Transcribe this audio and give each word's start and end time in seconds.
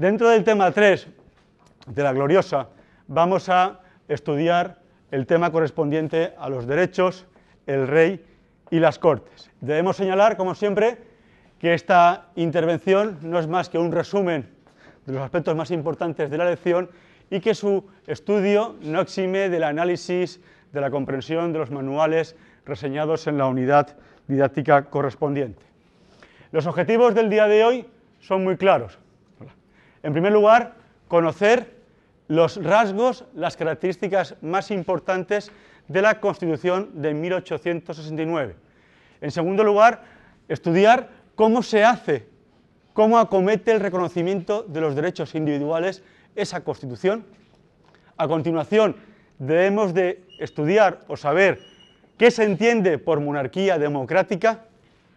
Dentro 0.00 0.30
del 0.30 0.44
tema 0.44 0.72
3 0.72 1.08
de 1.88 2.02
la 2.02 2.14
gloriosa 2.14 2.68
vamos 3.06 3.50
a 3.50 3.80
estudiar 4.08 4.78
el 5.10 5.26
tema 5.26 5.52
correspondiente 5.52 6.32
a 6.38 6.48
los 6.48 6.66
derechos, 6.66 7.26
el 7.66 7.86
rey 7.86 8.24
y 8.70 8.80
las 8.80 8.98
cortes. 8.98 9.50
Debemos 9.60 9.98
señalar, 9.98 10.38
como 10.38 10.54
siempre, 10.54 10.96
que 11.58 11.74
esta 11.74 12.28
intervención 12.36 13.18
no 13.20 13.38
es 13.38 13.46
más 13.46 13.68
que 13.68 13.76
un 13.76 13.92
resumen 13.92 14.48
de 15.04 15.12
los 15.12 15.20
aspectos 15.20 15.54
más 15.54 15.70
importantes 15.70 16.30
de 16.30 16.38
la 16.38 16.48
lección 16.48 16.88
y 17.28 17.40
que 17.40 17.54
su 17.54 17.86
estudio 18.06 18.76
no 18.80 19.02
exime 19.02 19.50
del 19.50 19.64
análisis, 19.64 20.40
de 20.72 20.80
la 20.80 20.90
comprensión 20.90 21.52
de 21.52 21.58
los 21.58 21.70
manuales 21.70 22.36
reseñados 22.64 23.26
en 23.26 23.36
la 23.36 23.48
unidad 23.48 23.98
didáctica 24.28 24.86
correspondiente. 24.86 25.62
Los 26.52 26.66
objetivos 26.66 27.14
del 27.14 27.28
día 27.28 27.46
de 27.48 27.64
hoy 27.64 27.86
son 28.18 28.44
muy 28.44 28.56
claros. 28.56 28.98
En 30.02 30.12
primer 30.12 30.32
lugar, 30.32 30.74
conocer 31.08 31.80
los 32.28 32.62
rasgos, 32.62 33.24
las 33.34 33.56
características 33.56 34.36
más 34.40 34.70
importantes 34.70 35.50
de 35.88 36.02
la 36.02 36.20
Constitución 36.20 36.90
de 37.02 37.12
1869. 37.12 38.54
En 39.20 39.30
segundo 39.30 39.64
lugar, 39.64 40.04
estudiar 40.48 41.10
cómo 41.34 41.62
se 41.62 41.84
hace, 41.84 42.28
cómo 42.92 43.18
acomete 43.18 43.72
el 43.72 43.80
reconocimiento 43.80 44.62
de 44.62 44.80
los 44.80 44.94
derechos 44.94 45.34
individuales 45.34 46.02
esa 46.36 46.62
Constitución. 46.62 47.24
A 48.16 48.28
continuación, 48.28 48.96
debemos 49.38 49.92
de 49.92 50.22
estudiar 50.38 51.00
o 51.08 51.16
saber 51.16 51.60
qué 52.16 52.30
se 52.30 52.44
entiende 52.44 52.98
por 52.98 53.20
monarquía 53.20 53.78
democrática 53.78 54.64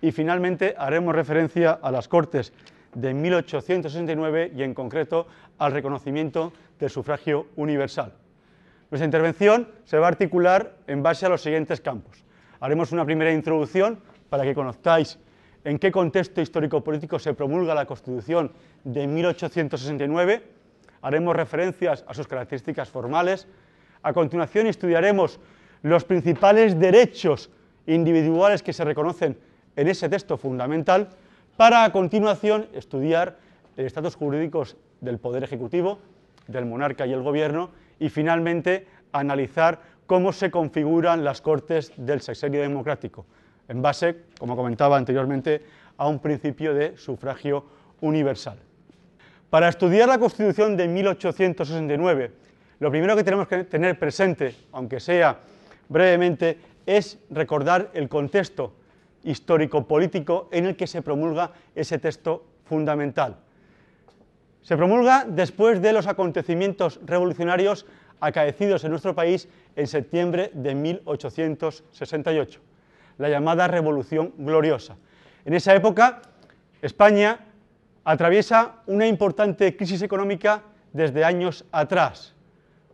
y 0.01 0.11
finalmente 0.11 0.73
haremos 0.77 1.13
referencia 1.13 1.71
a 1.71 1.91
las 1.91 2.07
Cortes 2.07 2.53
de 2.95 3.13
1869 3.13 4.51
y 4.55 4.63
en 4.63 4.73
concreto 4.73 5.27
al 5.57 5.71
reconocimiento 5.71 6.53
del 6.79 6.89
sufragio 6.89 7.47
universal. 7.55 8.13
Nuestra 8.91 9.05
intervención 9.05 9.69
se 9.85 9.97
va 9.97 10.05
a 10.05 10.09
articular 10.09 10.75
en 10.87 11.01
base 11.01 11.25
a 11.25 11.29
los 11.29 11.41
siguientes 11.41 11.81
campos. 11.81 12.23
Haremos 12.59 12.91
una 12.91 13.05
primera 13.05 13.31
introducción 13.31 13.99
para 14.29 14.43
que 14.43 14.53
conozcáis 14.53 15.17
en 15.63 15.79
qué 15.79 15.91
contexto 15.91 16.41
histórico-político 16.41 17.19
se 17.19 17.33
promulga 17.33 17.73
la 17.73 17.85
Constitución 17.85 18.51
de 18.83 19.07
1869. 19.07 20.43
Haremos 21.01 21.35
referencias 21.35 22.03
a 22.07 22.13
sus 22.13 22.27
características 22.27 22.89
formales. 22.89 23.47
A 24.01 24.13
continuación 24.13 24.67
estudiaremos 24.67 25.39
los 25.81 26.03
principales 26.03 26.79
derechos 26.79 27.49
individuales 27.87 28.63
que 28.63 28.73
se 28.73 28.83
reconocen 28.83 29.37
en 29.75 29.87
ese 29.87 30.07
texto 30.09 30.37
fundamental 30.37 31.09
para 31.57 31.83
a 31.83 31.91
continuación 31.91 32.67
estudiar 32.73 33.37
el 33.77 33.85
estatus 33.85 34.15
jurídicos 34.15 34.75
del 35.01 35.19
Poder 35.19 35.43
Ejecutivo, 35.43 35.99
del 36.47 36.65
monarca 36.65 37.05
y 37.05 37.13
el 37.13 37.21
gobierno 37.21 37.69
y 37.99 38.09
finalmente 38.09 38.87
analizar 39.11 39.79
cómo 40.05 40.33
se 40.33 40.51
configuran 40.51 41.23
las 41.23 41.41
Cortes 41.41 41.93
del 41.95 42.21
sexenio 42.21 42.61
democrático, 42.61 43.25
en 43.67 43.81
base, 43.81 44.23
como 44.39 44.55
comentaba 44.55 44.97
anteriormente, 44.97 45.61
a 45.97 46.07
un 46.07 46.19
principio 46.19 46.73
de 46.73 46.97
sufragio 46.97 47.65
universal. 48.01 48.57
Para 49.49 49.69
estudiar 49.69 50.09
la 50.09 50.17
Constitución 50.17 50.75
de 50.75 50.87
1869, 50.87 52.31
lo 52.79 52.89
primero 52.89 53.15
que 53.15 53.23
tenemos 53.23 53.47
que 53.47 53.63
tener 53.63 53.97
presente, 53.99 54.55
aunque 54.71 54.99
sea 54.99 55.37
brevemente, 55.87 56.57
es 56.85 57.19
recordar 57.29 57.91
el 57.93 58.09
contexto 58.09 58.73
histórico-político 59.23 60.49
en 60.51 60.65
el 60.65 60.75
que 60.75 60.87
se 60.87 61.01
promulga 61.01 61.51
ese 61.75 61.97
texto 61.97 62.45
fundamental. 62.65 63.37
Se 64.61 64.77
promulga 64.77 65.25
después 65.27 65.81
de 65.81 65.93
los 65.93 66.07
acontecimientos 66.07 66.99
revolucionarios 67.05 67.85
acaecidos 68.19 68.83
en 68.83 68.91
nuestro 68.91 69.13
país 69.13 69.49
en 69.75 69.87
septiembre 69.87 70.51
de 70.53 70.75
1868, 70.75 72.61
la 73.17 73.29
llamada 73.29 73.67
Revolución 73.67 74.33
Gloriosa. 74.37 74.95
En 75.45 75.53
esa 75.53 75.75
época, 75.75 76.21
España 76.81 77.39
atraviesa 78.05 78.75
una 78.85 79.07
importante 79.07 79.75
crisis 79.75 80.01
económica 80.01 80.63
desde 80.93 81.25
años 81.25 81.65
atrás. 81.71 82.33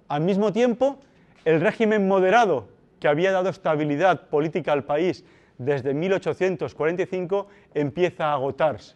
Al 0.08 0.22
mismo 0.22 0.52
tiempo, 0.52 1.00
el 1.46 1.62
régimen 1.62 2.08
moderado 2.08 2.68
que 3.00 3.08
había 3.08 3.32
dado 3.32 3.50
estabilidad 3.50 4.30
política 4.30 4.74
al 4.74 4.84
país 4.84 5.24
desde 5.60 5.94
1845 5.94 7.48
empieza 7.76 8.32
a 8.32 8.34
agotarse. 8.34 8.96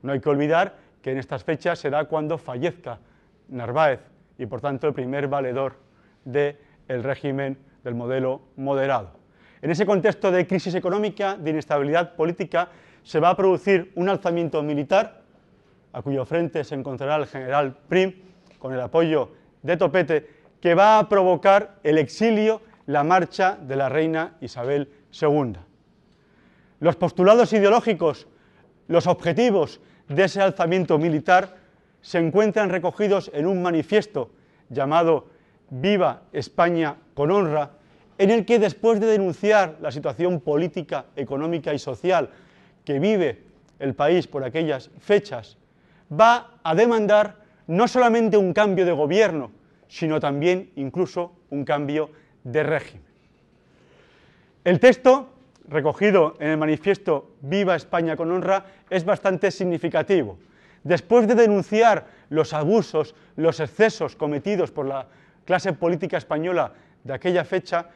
No 0.00 0.12
hay 0.12 0.20
que 0.20 0.28
olvidar 0.30 0.76
que 1.02 1.10
en 1.10 1.18
estas 1.18 1.44
fechas 1.44 1.78
será 1.78 2.06
cuando 2.06 2.38
fallezca 2.38 3.00
Narváez 3.48 4.00
y 4.38 4.46
por 4.46 4.60
tanto 4.60 4.86
el 4.86 4.94
primer 4.94 5.28
valedor 5.28 5.76
del 6.24 6.56
régimen 6.88 7.58
del 7.84 7.94
modelo 7.94 8.42
moderado. 8.56 9.10
En 9.60 9.70
ese 9.70 9.84
contexto 9.84 10.30
de 10.30 10.46
crisis 10.46 10.74
económica, 10.74 11.36
de 11.36 11.50
inestabilidad 11.50 12.14
política, 12.14 12.68
se 13.02 13.20
va 13.20 13.30
a 13.30 13.36
producir 13.36 13.92
un 13.96 14.08
alzamiento 14.08 14.62
militar, 14.62 15.22
a 15.92 16.02
cuyo 16.02 16.24
frente 16.24 16.62
se 16.62 16.74
encontrará 16.74 17.16
el 17.16 17.26
general 17.26 17.76
Prim, 17.88 18.12
con 18.58 18.72
el 18.72 18.80
apoyo 18.80 19.30
de 19.62 19.76
Topete, 19.76 20.30
que 20.60 20.74
va 20.74 20.98
a 20.98 21.08
provocar 21.08 21.76
el 21.82 21.98
exilio, 21.98 22.62
la 22.86 23.02
marcha 23.02 23.56
de 23.60 23.76
la 23.76 23.88
reina 23.88 24.36
Isabel 24.40 24.88
Segunda. 25.10 25.64
Los 26.80 26.96
postulados 26.96 27.52
ideológicos, 27.52 28.26
los 28.88 29.06
objetivos 29.06 29.80
de 30.08 30.24
ese 30.24 30.42
alzamiento 30.42 30.98
militar 30.98 31.56
se 32.00 32.18
encuentran 32.18 32.70
recogidos 32.70 33.30
en 33.34 33.46
un 33.46 33.62
manifiesto 33.62 34.30
llamado 34.68 35.26
Viva 35.70 36.22
España 36.32 36.96
con 37.14 37.30
honra, 37.30 37.72
en 38.18 38.30
el 38.30 38.44
que 38.44 38.58
después 38.58 39.00
de 39.00 39.06
denunciar 39.06 39.78
la 39.80 39.90
situación 39.90 40.40
política, 40.40 41.06
económica 41.16 41.74
y 41.74 41.78
social 41.78 42.30
que 42.84 42.98
vive 42.98 43.42
el 43.78 43.94
país 43.94 44.26
por 44.26 44.44
aquellas 44.44 44.90
fechas, 45.00 45.56
va 46.08 46.58
a 46.62 46.74
demandar 46.74 47.36
no 47.66 47.88
solamente 47.88 48.36
un 48.36 48.52
cambio 48.52 48.86
de 48.86 48.92
gobierno, 48.92 49.50
sino 49.88 50.20
también 50.20 50.70
incluso 50.76 51.32
un 51.50 51.64
cambio 51.64 52.10
de 52.44 52.62
régimen. 52.62 53.06
El 54.66 54.80
texto, 54.80 55.28
recogido 55.68 56.34
en 56.40 56.48
el 56.48 56.56
manifiesto 56.56 57.36
Viva 57.40 57.76
España 57.76 58.16
con 58.16 58.32
honra, 58.32 58.64
es 58.90 59.04
bastante 59.04 59.52
significativo. 59.52 60.38
Después 60.82 61.28
de 61.28 61.36
denunciar 61.36 62.08
los 62.30 62.52
abusos, 62.52 63.14
los 63.36 63.60
excesos 63.60 64.16
cometidos 64.16 64.72
por 64.72 64.86
la 64.86 65.06
clase 65.44 65.72
política 65.72 66.16
española 66.16 66.72
de 67.04 67.14
aquella 67.14 67.44
fecha, 67.44 67.90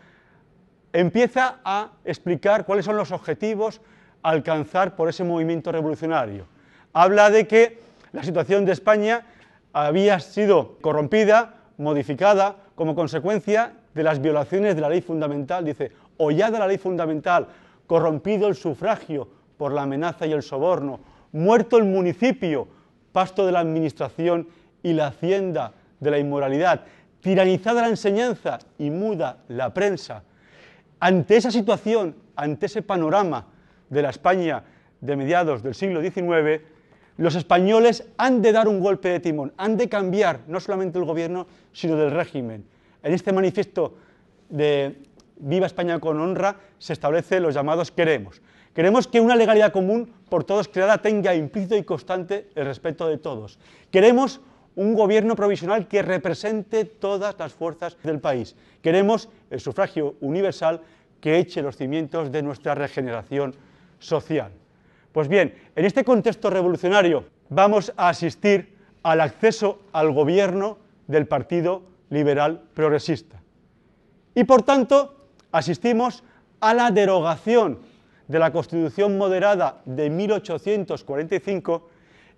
empieza 0.92 1.58
a 1.64 1.90
explicar 2.04 2.64
cuáles 2.64 2.84
son 2.84 2.96
los 2.96 3.10
objetivos 3.10 3.80
a 4.22 4.30
alcanzar 4.30 4.94
por 4.94 5.08
ese 5.08 5.24
movimiento 5.24 5.72
revolucionario. 5.72 6.46
Habla 6.92 7.30
de 7.30 7.48
que 7.48 7.80
la 8.12 8.22
situación 8.22 8.64
de 8.64 8.74
España 8.74 9.26
había 9.72 10.20
sido 10.20 10.78
corrompida, 10.80 11.62
modificada, 11.78 12.58
como 12.76 12.94
consecuencia 12.94 13.72
de 13.92 14.04
las 14.04 14.22
violaciones 14.22 14.76
de 14.76 14.80
la 14.82 14.88
ley 14.88 15.00
fundamental. 15.00 15.64
Dice, 15.64 15.90
hollada 16.20 16.58
la 16.58 16.66
ley 16.66 16.78
fundamental, 16.78 17.48
corrompido 17.86 18.46
el 18.46 18.54
sufragio 18.54 19.26
por 19.56 19.72
la 19.72 19.82
amenaza 19.82 20.26
y 20.26 20.32
el 20.32 20.42
soborno, 20.42 21.00
muerto 21.32 21.78
el 21.78 21.84
municipio, 21.84 22.68
pasto 23.12 23.46
de 23.46 23.52
la 23.52 23.60
administración 23.60 24.48
y 24.82 24.92
la 24.92 25.08
hacienda 25.08 25.72
de 25.98 26.10
la 26.10 26.18
inmoralidad, 26.18 26.84
tiranizada 27.20 27.82
la 27.82 27.88
enseñanza 27.88 28.58
y 28.78 28.90
muda 28.90 29.38
la 29.48 29.74
prensa. 29.74 30.22
Ante 31.00 31.36
esa 31.36 31.50
situación, 31.50 32.14
ante 32.36 32.66
ese 32.66 32.82
panorama 32.82 33.46
de 33.88 34.02
la 34.02 34.10
España 34.10 34.62
de 35.00 35.16
mediados 35.16 35.62
del 35.62 35.74
siglo 35.74 36.00
XIX, 36.00 36.62
los 37.16 37.34
españoles 37.34 38.06
han 38.16 38.40
de 38.40 38.52
dar 38.52 38.68
un 38.68 38.80
golpe 38.80 39.08
de 39.08 39.20
timón, 39.20 39.52
han 39.56 39.76
de 39.76 39.88
cambiar 39.88 40.40
no 40.46 40.60
solamente 40.60 40.98
el 40.98 41.04
gobierno, 41.04 41.46
sino 41.72 41.96
del 41.96 42.10
régimen. 42.10 42.64
En 43.02 43.12
este 43.12 43.32
manifiesto 43.32 43.94
de 44.48 44.96
Viva 45.40 45.66
España 45.66 45.98
con 45.98 46.20
honra 46.20 46.56
se 46.78 46.92
establece 46.92 47.40
los 47.40 47.54
llamados 47.54 47.90
queremos. 47.90 48.40
Queremos 48.74 49.08
que 49.08 49.20
una 49.20 49.34
legalidad 49.34 49.72
común 49.72 50.12
por 50.28 50.44
todos 50.44 50.68
creada 50.68 50.98
tenga 50.98 51.34
implícito 51.34 51.76
y 51.76 51.82
constante 51.82 52.48
el 52.54 52.66
respeto 52.66 53.08
de 53.08 53.18
todos. 53.18 53.58
Queremos 53.90 54.40
un 54.76 54.94
gobierno 54.94 55.34
provisional 55.34 55.88
que 55.88 56.02
represente 56.02 56.84
todas 56.84 57.36
las 57.38 57.52
fuerzas 57.52 57.96
del 58.02 58.20
país. 58.20 58.54
Queremos 58.82 59.28
el 59.50 59.60
sufragio 59.60 60.14
universal 60.20 60.80
que 61.20 61.38
eche 61.38 61.62
los 61.62 61.76
cimientos 61.76 62.30
de 62.30 62.42
nuestra 62.42 62.74
regeneración 62.74 63.54
social. 63.98 64.52
Pues 65.12 65.26
bien, 65.26 65.54
en 65.74 65.84
este 65.84 66.04
contexto 66.04 66.50
revolucionario 66.50 67.24
vamos 67.48 67.92
a 67.96 68.08
asistir 68.08 68.76
al 69.02 69.20
acceso 69.20 69.80
al 69.92 70.12
gobierno 70.12 70.78
del 71.08 71.26
Partido 71.26 71.82
Liberal 72.10 72.62
Progresista. 72.74 73.42
Y 74.34 74.44
por 74.44 74.62
tanto, 74.62 75.19
asistimos 75.52 76.24
a 76.60 76.74
la 76.74 76.90
derogación 76.90 77.78
de 78.28 78.38
la 78.38 78.52
Constitución 78.52 79.18
moderada 79.18 79.82
de 79.84 80.08
1845, 80.10 81.88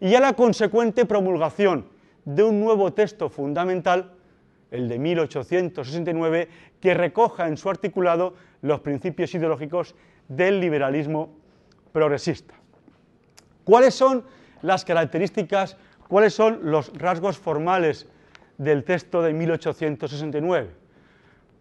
y 0.03 0.17
a 0.17 0.21
la 0.21 0.33
consecuente 0.33 1.07
promulgación 1.07 1.87
de 2.25 2.43
un 2.43 2.59
nuevo 2.61 2.93
texto 2.93 3.29
fundamental, 3.29 4.11
el 4.73 4.89
de 4.89 4.99
1869, 4.99 6.49
que 6.81 6.95
recoja 6.95 7.47
en 7.47 7.57
su 7.57 7.71
articulado 7.71 8.35
los 8.63 8.81
principios 8.81 9.33
ideológicos 9.35 9.95
del 10.27 10.59
liberalismo 10.59 11.31
progresista. 11.93 12.55
¿Cuáles 13.63 13.95
son 13.95 14.25
las 14.63 14.85
características, 14.85 15.77
cuáles 16.09 16.35
son 16.35 16.59
los 16.63 16.93
rasgos 16.95 17.39
formales 17.39 18.09
del 18.59 18.83
texto 18.83 19.23
de 19.23 19.35
1869? 19.35 20.82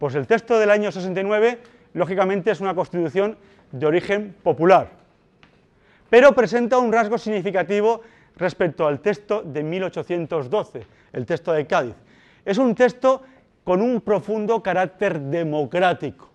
Pues 0.01 0.15
el 0.15 0.25
texto 0.25 0.57
del 0.57 0.71
año 0.71 0.91
69, 0.91 1.59
lógicamente, 1.93 2.49
es 2.49 2.59
una 2.59 2.73
constitución 2.73 3.37
de 3.71 3.85
origen 3.85 4.35
popular, 4.41 4.89
pero 6.09 6.33
presenta 6.33 6.79
un 6.79 6.91
rasgo 6.91 7.19
significativo 7.19 8.01
respecto 8.35 8.87
al 8.87 8.99
texto 8.99 9.43
de 9.43 9.61
1812, 9.61 10.87
el 11.13 11.27
texto 11.27 11.53
de 11.53 11.67
Cádiz. 11.67 11.93
Es 12.43 12.57
un 12.57 12.73
texto 12.73 13.21
con 13.63 13.79
un 13.79 14.01
profundo 14.01 14.63
carácter 14.63 15.19
democrático, 15.19 16.31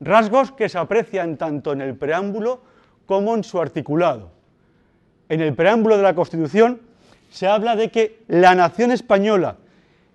rasgos 0.00 0.52
que 0.52 0.68
se 0.68 0.76
aprecian 0.76 1.38
tanto 1.38 1.72
en 1.72 1.80
el 1.80 1.96
preámbulo 1.96 2.60
como 3.06 3.34
en 3.34 3.44
su 3.44 3.62
articulado. 3.62 4.30
En 5.30 5.40
el 5.40 5.54
preámbulo 5.54 5.96
de 5.96 6.02
la 6.02 6.14
Constitución 6.14 6.82
se 7.30 7.46
habla 7.46 7.76
de 7.76 7.90
que 7.90 8.24
la 8.28 8.54
nación 8.54 8.90
española 8.90 9.56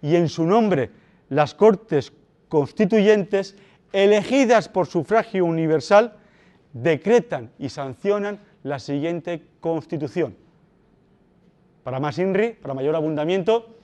y 0.04 0.16
en 0.16 0.30
su 0.30 0.46
nombre 0.46 0.92
las 1.30 1.56
Cortes 1.56 2.14
Constituyentes, 2.50 3.56
elegidas 3.92 4.70
por 4.70 4.88
sufragio 4.88 5.46
universal, 5.46 6.14
decretan 6.74 7.52
y 7.58 7.70
sancionan 7.70 8.40
la 8.64 8.80
siguiente 8.80 9.44
Constitución. 9.60 10.36
Para 11.84 12.00
más 12.00 12.18
INRI, 12.20 12.54
para 12.54 12.74
mayor 12.74 12.96
abundamiento, 12.96 13.76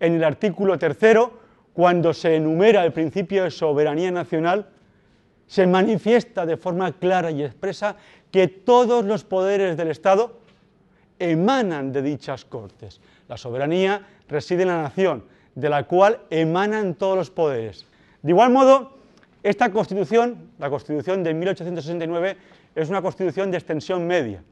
en 0.00 0.14
el 0.14 0.24
artículo 0.24 0.78
tercero, 0.78 1.40
cuando 1.72 2.12
se 2.12 2.36
enumera 2.36 2.84
el 2.84 2.92
principio 2.92 3.44
de 3.44 3.50
soberanía 3.50 4.10
nacional, 4.10 4.68
se 5.46 5.66
manifiesta 5.66 6.44
de 6.44 6.56
forma 6.56 6.92
clara 6.92 7.30
y 7.30 7.42
expresa 7.44 7.96
que 8.30 8.48
todos 8.48 9.04
los 9.04 9.24
poderes 9.24 9.76
del 9.76 9.90
Estado 9.90 10.40
emanan 11.18 11.92
de 11.92 12.02
dichas 12.02 12.44
cortes. 12.44 13.00
La 13.28 13.36
soberanía 13.36 14.06
reside 14.28 14.62
en 14.62 14.68
la 14.68 14.82
nación, 14.82 15.24
de 15.54 15.68
la 15.68 15.84
cual 15.84 16.20
emanan 16.30 16.94
todos 16.94 17.16
los 17.16 17.30
poderes. 17.30 17.86
De 18.22 18.30
igual 18.30 18.50
modo, 18.50 18.92
esta 19.42 19.70
constitución, 19.72 20.50
la 20.58 20.70
constitución 20.70 21.22
de 21.24 21.34
1869, 21.34 22.36
es 22.74 22.88
una 22.88 23.02
constitución 23.02 23.50
de 23.50 23.58
extensión 23.58 24.06
media, 24.06 24.42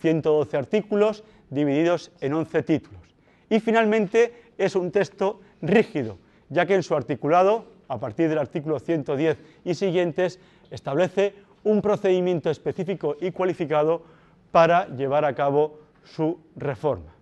112 0.00 0.56
artículos 0.56 1.22
divididos 1.48 2.10
en 2.20 2.34
11 2.34 2.62
títulos. 2.64 3.00
Y 3.48 3.60
finalmente 3.60 4.34
es 4.58 4.74
un 4.74 4.90
texto 4.90 5.40
rígido, 5.62 6.18
ya 6.48 6.66
que 6.66 6.74
en 6.74 6.82
su 6.82 6.96
articulado, 6.96 7.66
a 7.88 7.98
partir 7.98 8.28
del 8.28 8.38
artículo 8.38 8.78
110 8.78 9.38
y 9.64 9.74
siguientes, 9.74 10.40
establece 10.70 11.34
un 11.62 11.82
procedimiento 11.82 12.50
específico 12.50 13.16
y 13.20 13.30
cualificado 13.30 14.02
para 14.50 14.88
llevar 14.88 15.24
a 15.24 15.34
cabo 15.34 15.78
su 16.04 16.38
reforma. 16.56 17.14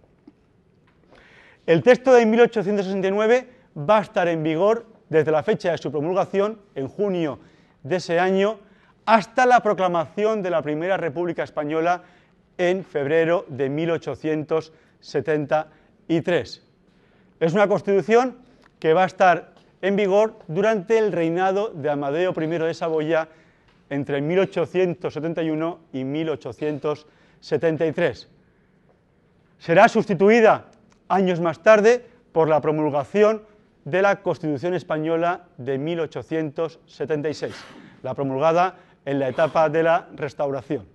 El 1.66 1.82
texto 1.82 2.14
de 2.14 2.24
1869 2.24 3.48
va 3.78 3.98
a 3.98 4.02
estar 4.02 4.28
en 4.28 4.42
vigor 4.42 4.86
desde 5.08 5.32
la 5.32 5.42
fecha 5.42 5.72
de 5.72 5.78
su 5.78 5.90
promulgación, 5.90 6.58
en 6.74 6.88
junio 6.88 7.38
de 7.82 7.96
ese 7.96 8.18
año, 8.18 8.58
hasta 9.06 9.46
la 9.46 9.60
proclamación 9.60 10.42
de 10.42 10.50
la 10.50 10.60
Primera 10.62 10.96
República 10.96 11.42
Española 11.42 12.02
en 12.58 12.84
febrero 12.84 13.46
de 13.48 13.70
1873. 13.70 16.62
Es 17.40 17.54
una 17.54 17.68
constitución 17.68 18.36
que 18.78 18.92
va 18.92 19.04
a 19.04 19.06
estar 19.06 19.54
en 19.80 19.96
vigor 19.96 20.34
durante 20.48 20.98
el 20.98 21.12
reinado 21.12 21.68
de 21.68 21.88
Amadeo 21.88 22.34
I 22.36 22.46
de 22.46 22.74
Saboya 22.74 23.28
entre 23.90 24.20
1871 24.20 25.78
y 25.92 26.02
1873. 26.04 28.28
Será 29.58 29.88
sustituida 29.88 30.66
años 31.08 31.40
más 31.40 31.62
tarde 31.62 32.04
por 32.32 32.48
la 32.48 32.60
promulgación 32.60 33.42
de 33.90 34.02
la 34.02 34.20
Constitución 34.20 34.74
Española 34.74 35.46
de 35.56 35.78
1876, 35.78 37.54
la 38.02 38.12
promulgada 38.12 38.74
en 39.06 39.18
la 39.18 39.28
etapa 39.28 39.70
de 39.70 39.82
la 39.82 40.08
Restauración. 40.14 40.86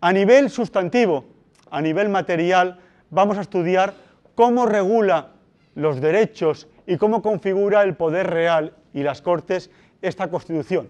A 0.00 0.12
nivel 0.12 0.50
sustantivo, 0.50 1.24
a 1.70 1.80
nivel 1.80 2.08
material, 2.08 2.80
vamos 3.10 3.38
a 3.38 3.42
estudiar 3.42 3.94
cómo 4.34 4.66
regula 4.66 5.28
los 5.76 6.00
derechos 6.00 6.66
y 6.88 6.96
cómo 6.96 7.22
configura 7.22 7.84
el 7.84 7.94
poder 7.94 8.28
real 8.28 8.74
y 8.92 9.04
las 9.04 9.22
Cortes 9.22 9.70
esta 10.00 10.28
Constitución. 10.28 10.88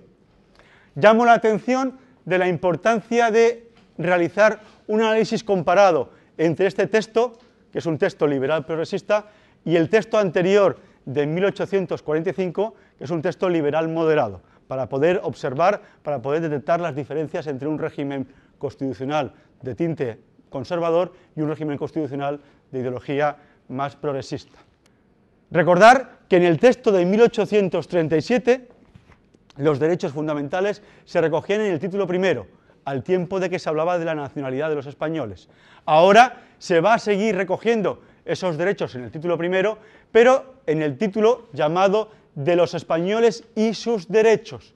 Llamo 0.94 1.26
la 1.26 1.34
atención 1.34 1.98
de 2.24 2.38
la 2.38 2.48
importancia 2.48 3.30
de 3.30 3.70
realizar 3.98 4.60
un 4.86 5.02
análisis 5.02 5.44
comparado 5.44 6.10
entre 6.38 6.68
este 6.68 6.86
texto, 6.86 7.38
que 7.70 7.80
es 7.80 7.86
un 7.86 7.98
texto 7.98 8.26
liberal 8.26 8.64
progresista, 8.64 9.26
y 9.64 9.76
el 9.76 9.88
texto 9.88 10.18
anterior 10.18 10.78
de 11.04 11.26
1845, 11.26 12.74
que 12.98 13.04
es 13.04 13.10
un 13.10 13.22
texto 13.22 13.48
liberal 13.48 13.88
moderado, 13.88 14.40
para 14.68 14.88
poder 14.88 15.20
observar, 15.24 15.82
para 16.02 16.22
poder 16.22 16.42
detectar 16.42 16.80
las 16.80 16.94
diferencias 16.94 17.46
entre 17.46 17.68
un 17.68 17.78
régimen 17.78 18.26
constitucional 18.58 19.32
de 19.60 19.74
tinte 19.74 20.18
conservador 20.48 21.12
y 21.36 21.40
un 21.40 21.48
régimen 21.48 21.78
constitucional 21.78 22.40
de 22.70 22.80
ideología 22.80 23.36
más 23.68 23.96
progresista. 23.96 24.58
Recordar 25.50 26.20
que 26.28 26.36
en 26.36 26.44
el 26.44 26.58
texto 26.58 26.92
de 26.92 27.04
1837 27.04 28.68
los 29.56 29.78
derechos 29.78 30.12
fundamentales 30.12 30.82
se 31.04 31.20
recogían 31.20 31.60
en 31.60 31.72
el 31.72 31.78
título 31.78 32.06
primero, 32.06 32.46
al 32.84 33.02
tiempo 33.02 33.38
de 33.38 33.50
que 33.50 33.58
se 33.58 33.68
hablaba 33.68 33.98
de 33.98 34.04
la 34.04 34.14
nacionalidad 34.14 34.68
de 34.68 34.76
los 34.76 34.86
españoles. 34.86 35.48
Ahora 35.84 36.42
se 36.58 36.80
va 36.80 36.94
a 36.94 36.98
seguir 36.98 37.36
recogiendo 37.36 38.00
esos 38.24 38.56
derechos 38.56 38.94
en 38.94 39.04
el 39.04 39.10
título 39.10 39.36
primero, 39.36 39.78
pero 40.10 40.54
en 40.66 40.82
el 40.82 40.98
título 40.98 41.48
llamado 41.52 42.10
de 42.34 42.56
los 42.56 42.74
españoles 42.74 43.44
y 43.54 43.74
sus 43.74 44.08
derechos. 44.08 44.74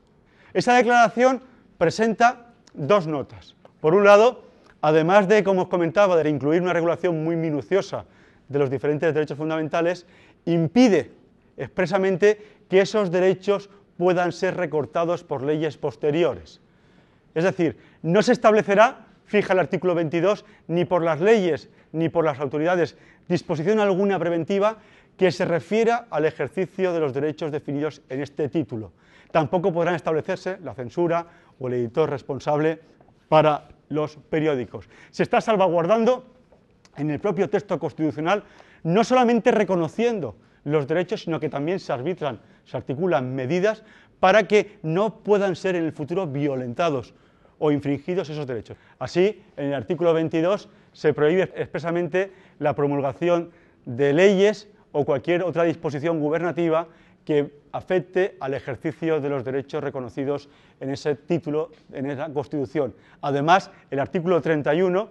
Esa 0.52 0.74
declaración 0.74 1.42
presenta 1.78 2.52
dos 2.74 3.06
notas. 3.06 3.54
Por 3.80 3.94
un 3.94 4.04
lado, 4.04 4.42
además 4.80 5.28
de, 5.28 5.44
como 5.44 5.62
os 5.62 5.68
comentaba, 5.68 6.16
de 6.16 6.28
incluir 6.28 6.62
una 6.62 6.72
regulación 6.72 7.22
muy 7.22 7.36
minuciosa 7.36 8.04
de 8.48 8.58
los 8.58 8.70
diferentes 8.70 9.12
derechos 9.12 9.38
fundamentales, 9.38 10.06
impide 10.44 11.12
expresamente 11.56 12.58
que 12.68 12.80
esos 12.80 13.10
derechos 13.10 13.70
puedan 13.96 14.32
ser 14.32 14.56
recortados 14.56 15.24
por 15.24 15.42
leyes 15.42 15.76
posteriores. 15.76 16.60
Es 17.34 17.44
decir, 17.44 17.76
no 18.02 18.22
se 18.22 18.32
establecerá, 18.32 19.05
fija 19.26 19.52
el 19.52 19.58
artículo 19.58 19.94
22, 19.94 20.44
ni 20.68 20.84
por 20.84 21.02
las 21.02 21.20
leyes 21.20 21.68
ni 21.92 22.08
por 22.08 22.24
las 22.24 22.40
autoridades 22.40 22.96
disposición 23.28 23.80
alguna 23.80 24.18
preventiva 24.18 24.78
que 25.16 25.32
se 25.32 25.44
refiera 25.44 26.06
al 26.10 26.24
ejercicio 26.24 26.92
de 26.92 27.00
los 27.00 27.12
derechos 27.12 27.50
definidos 27.50 28.02
en 28.08 28.20
este 28.20 28.48
título. 28.48 28.92
Tampoco 29.32 29.72
podrán 29.72 29.94
establecerse 29.94 30.58
la 30.62 30.74
censura 30.74 31.26
o 31.58 31.68
el 31.68 31.74
editor 31.74 32.10
responsable 32.10 32.78
para 33.28 33.68
los 33.88 34.16
periódicos. 34.16 34.88
Se 35.10 35.22
está 35.22 35.40
salvaguardando 35.40 36.26
en 36.96 37.10
el 37.10 37.20
propio 37.20 37.48
texto 37.48 37.78
constitucional 37.78 38.44
no 38.82 39.04
solamente 39.04 39.50
reconociendo 39.50 40.36
los 40.64 40.86
derechos, 40.86 41.22
sino 41.22 41.40
que 41.40 41.48
también 41.48 41.80
se 41.80 41.92
arbitran, 41.92 42.40
se 42.64 42.76
articulan 42.76 43.34
medidas 43.34 43.82
para 44.20 44.46
que 44.46 44.78
no 44.82 45.18
puedan 45.20 45.56
ser 45.56 45.76
en 45.76 45.84
el 45.84 45.92
futuro 45.92 46.26
violentados 46.26 47.14
o 47.58 47.70
infringidos 47.70 48.28
esos 48.30 48.46
derechos. 48.46 48.76
Así, 48.98 49.42
en 49.56 49.66
el 49.66 49.74
artículo 49.74 50.12
22 50.12 50.68
se 50.92 51.12
prohíbe 51.14 51.42
expresamente 51.56 52.32
la 52.58 52.74
promulgación 52.74 53.50
de 53.84 54.12
leyes 54.12 54.68
o 54.92 55.04
cualquier 55.04 55.42
otra 55.42 55.64
disposición 55.64 56.20
gubernativa 56.20 56.88
que 57.24 57.50
afecte 57.72 58.36
al 58.40 58.54
ejercicio 58.54 59.20
de 59.20 59.28
los 59.28 59.44
derechos 59.44 59.82
reconocidos 59.82 60.48
en 60.80 60.90
ese 60.90 61.16
título, 61.16 61.70
en 61.92 62.10
esa 62.10 62.32
Constitución. 62.32 62.94
Además, 63.20 63.70
el 63.90 63.98
artículo 63.98 64.40
31 64.40 65.10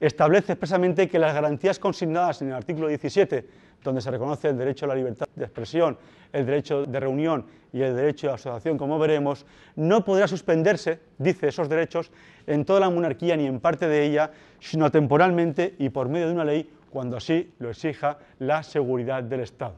establece 0.00 0.52
expresamente 0.52 1.08
que 1.08 1.18
las 1.18 1.34
garantías 1.34 1.78
consignadas 1.78 2.42
en 2.42 2.48
el 2.48 2.54
artículo 2.54 2.88
17, 2.88 3.46
donde 3.82 4.00
se 4.00 4.10
reconoce 4.10 4.48
el 4.48 4.58
derecho 4.58 4.84
a 4.84 4.88
la 4.88 4.94
libertad 4.94 5.26
de 5.34 5.44
expresión, 5.44 5.98
el 6.32 6.46
derecho 6.46 6.84
de 6.84 7.00
reunión 7.00 7.46
y 7.72 7.82
el 7.82 7.94
derecho 7.94 8.28
de 8.28 8.34
asociación, 8.34 8.78
como 8.78 8.98
veremos, 8.98 9.46
no 9.76 10.04
podrá 10.04 10.26
suspenderse, 10.26 11.00
dice 11.18 11.48
esos 11.48 11.68
derechos, 11.68 12.10
en 12.46 12.64
toda 12.64 12.80
la 12.80 12.90
monarquía 12.90 13.36
ni 13.36 13.46
en 13.46 13.60
parte 13.60 13.88
de 13.88 14.04
ella, 14.04 14.30
sino 14.60 14.90
temporalmente 14.90 15.74
y 15.78 15.90
por 15.90 16.08
medio 16.08 16.28
de 16.28 16.34
una 16.34 16.44
ley, 16.44 16.70
cuando 16.90 17.16
así 17.16 17.52
lo 17.58 17.70
exija 17.70 18.18
la 18.38 18.62
seguridad 18.62 19.22
del 19.22 19.40
Estado. 19.40 19.74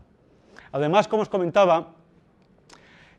Además, 0.73 1.09
como 1.09 1.23
os 1.23 1.29
comentaba, 1.29 1.95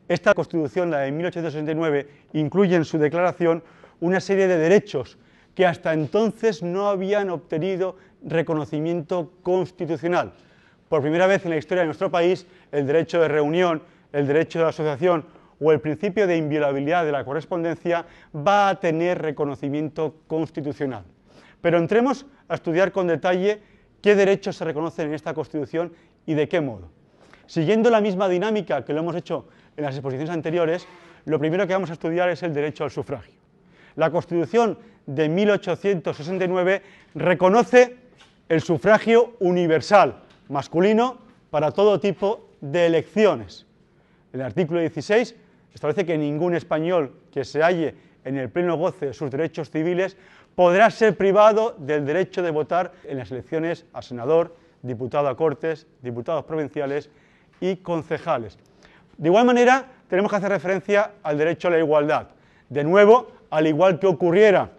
esta 0.08 0.34
Constitución, 0.34 0.90
la 0.90 1.00
de 1.00 1.12
1869, 1.12 2.08
incluye 2.32 2.74
en 2.74 2.84
su 2.84 2.98
declaración 2.98 3.62
una 4.00 4.20
serie 4.20 4.48
de 4.48 4.58
derechos 4.58 5.18
que 5.54 5.66
hasta 5.66 5.92
entonces 5.92 6.62
no 6.62 6.88
habían 6.88 7.30
obtenido 7.30 7.96
reconocimiento 8.24 9.32
constitucional. 9.42 10.32
Por 10.88 11.02
primera 11.02 11.26
vez 11.26 11.44
en 11.44 11.50
la 11.50 11.56
historia 11.56 11.82
de 11.82 11.86
nuestro 11.86 12.10
país, 12.10 12.46
el 12.70 12.86
derecho 12.86 13.20
de 13.20 13.28
reunión, 13.28 13.82
el 14.12 14.26
derecho 14.26 14.60
de 14.60 14.66
asociación 14.66 15.24
o 15.60 15.72
el 15.72 15.80
principio 15.80 16.26
de 16.26 16.36
inviolabilidad 16.36 17.04
de 17.04 17.12
la 17.12 17.24
correspondencia 17.24 18.04
va 18.34 18.68
a 18.68 18.80
tener 18.80 19.22
reconocimiento 19.22 20.16
constitucional. 20.26 21.04
Pero 21.60 21.78
entremos 21.78 22.26
a 22.48 22.56
estudiar 22.56 22.92
con 22.92 23.06
detalle 23.06 23.62
qué 24.02 24.14
derechos 24.14 24.56
se 24.56 24.64
reconocen 24.64 25.08
en 25.08 25.14
esta 25.14 25.32
Constitución 25.32 25.92
y 26.26 26.34
de 26.34 26.48
qué 26.48 26.60
modo. 26.60 26.90
Siguiendo 27.46 27.90
la 27.90 28.00
misma 28.00 28.28
dinámica 28.28 28.84
que 28.84 28.92
lo 28.92 29.00
hemos 29.00 29.14
hecho 29.14 29.46
en 29.76 29.84
las 29.84 29.94
exposiciones 29.94 30.30
anteriores, 30.30 30.86
lo 31.24 31.38
primero 31.38 31.66
que 31.66 31.72
vamos 31.72 31.90
a 31.90 31.94
estudiar 31.94 32.28
es 32.30 32.42
el 32.42 32.52
derecho 32.52 32.84
al 32.84 32.90
sufragio. 32.90 33.40
La 33.94 34.10
Constitución 34.10 34.78
de 35.06 35.28
1869 35.28 36.82
reconoce 37.14 37.96
el 38.48 38.60
sufragio 38.60 39.34
universal, 39.40 40.22
masculino, 40.48 41.18
para 41.50 41.70
todo 41.70 42.00
tipo 42.00 42.48
de 42.60 42.86
elecciones. 42.86 43.66
El 44.32 44.42
artículo 44.42 44.80
16 44.80 45.34
establece 45.74 46.06
que 46.06 46.16
ningún 46.16 46.54
español 46.54 47.12
que 47.30 47.44
se 47.44 47.62
halle 47.62 47.94
en 48.24 48.36
el 48.36 48.50
pleno 48.50 48.76
goce 48.76 49.06
de 49.06 49.12
sus 49.12 49.30
derechos 49.30 49.70
civiles 49.70 50.16
podrá 50.54 50.90
ser 50.90 51.16
privado 51.16 51.74
del 51.78 52.06
derecho 52.06 52.42
de 52.42 52.50
votar 52.50 52.92
en 53.04 53.18
las 53.18 53.30
elecciones 53.30 53.84
a 53.92 54.02
senador, 54.02 54.56
diputado 54.82 55.28
a 55.28 55.36
Cortes, 55.36 55.86
diputados 56.02 56.44
provinciales 56.44 57.10
y 57.60 57.76
concejales. 57.76 58.58
De 59.16 59.28
igual 59.28 59.46
manera, 59.46 59.86
tenemos 60.08 60.30
que 60.30 60.36
hacer 60.36 60.50
referencia 60.50 61.12
al 61.22 61.38
derecho 61.38 61.68
a 61.68 61.72
la 61.72 61.78
igualdad. 61.78 62.28
De 62.68 62.84
nuevo, 62.84 63.32
al 63.50 63.66
igual 63.66 63.98
que 63.98 64.06
ocurriera 64.06 64.70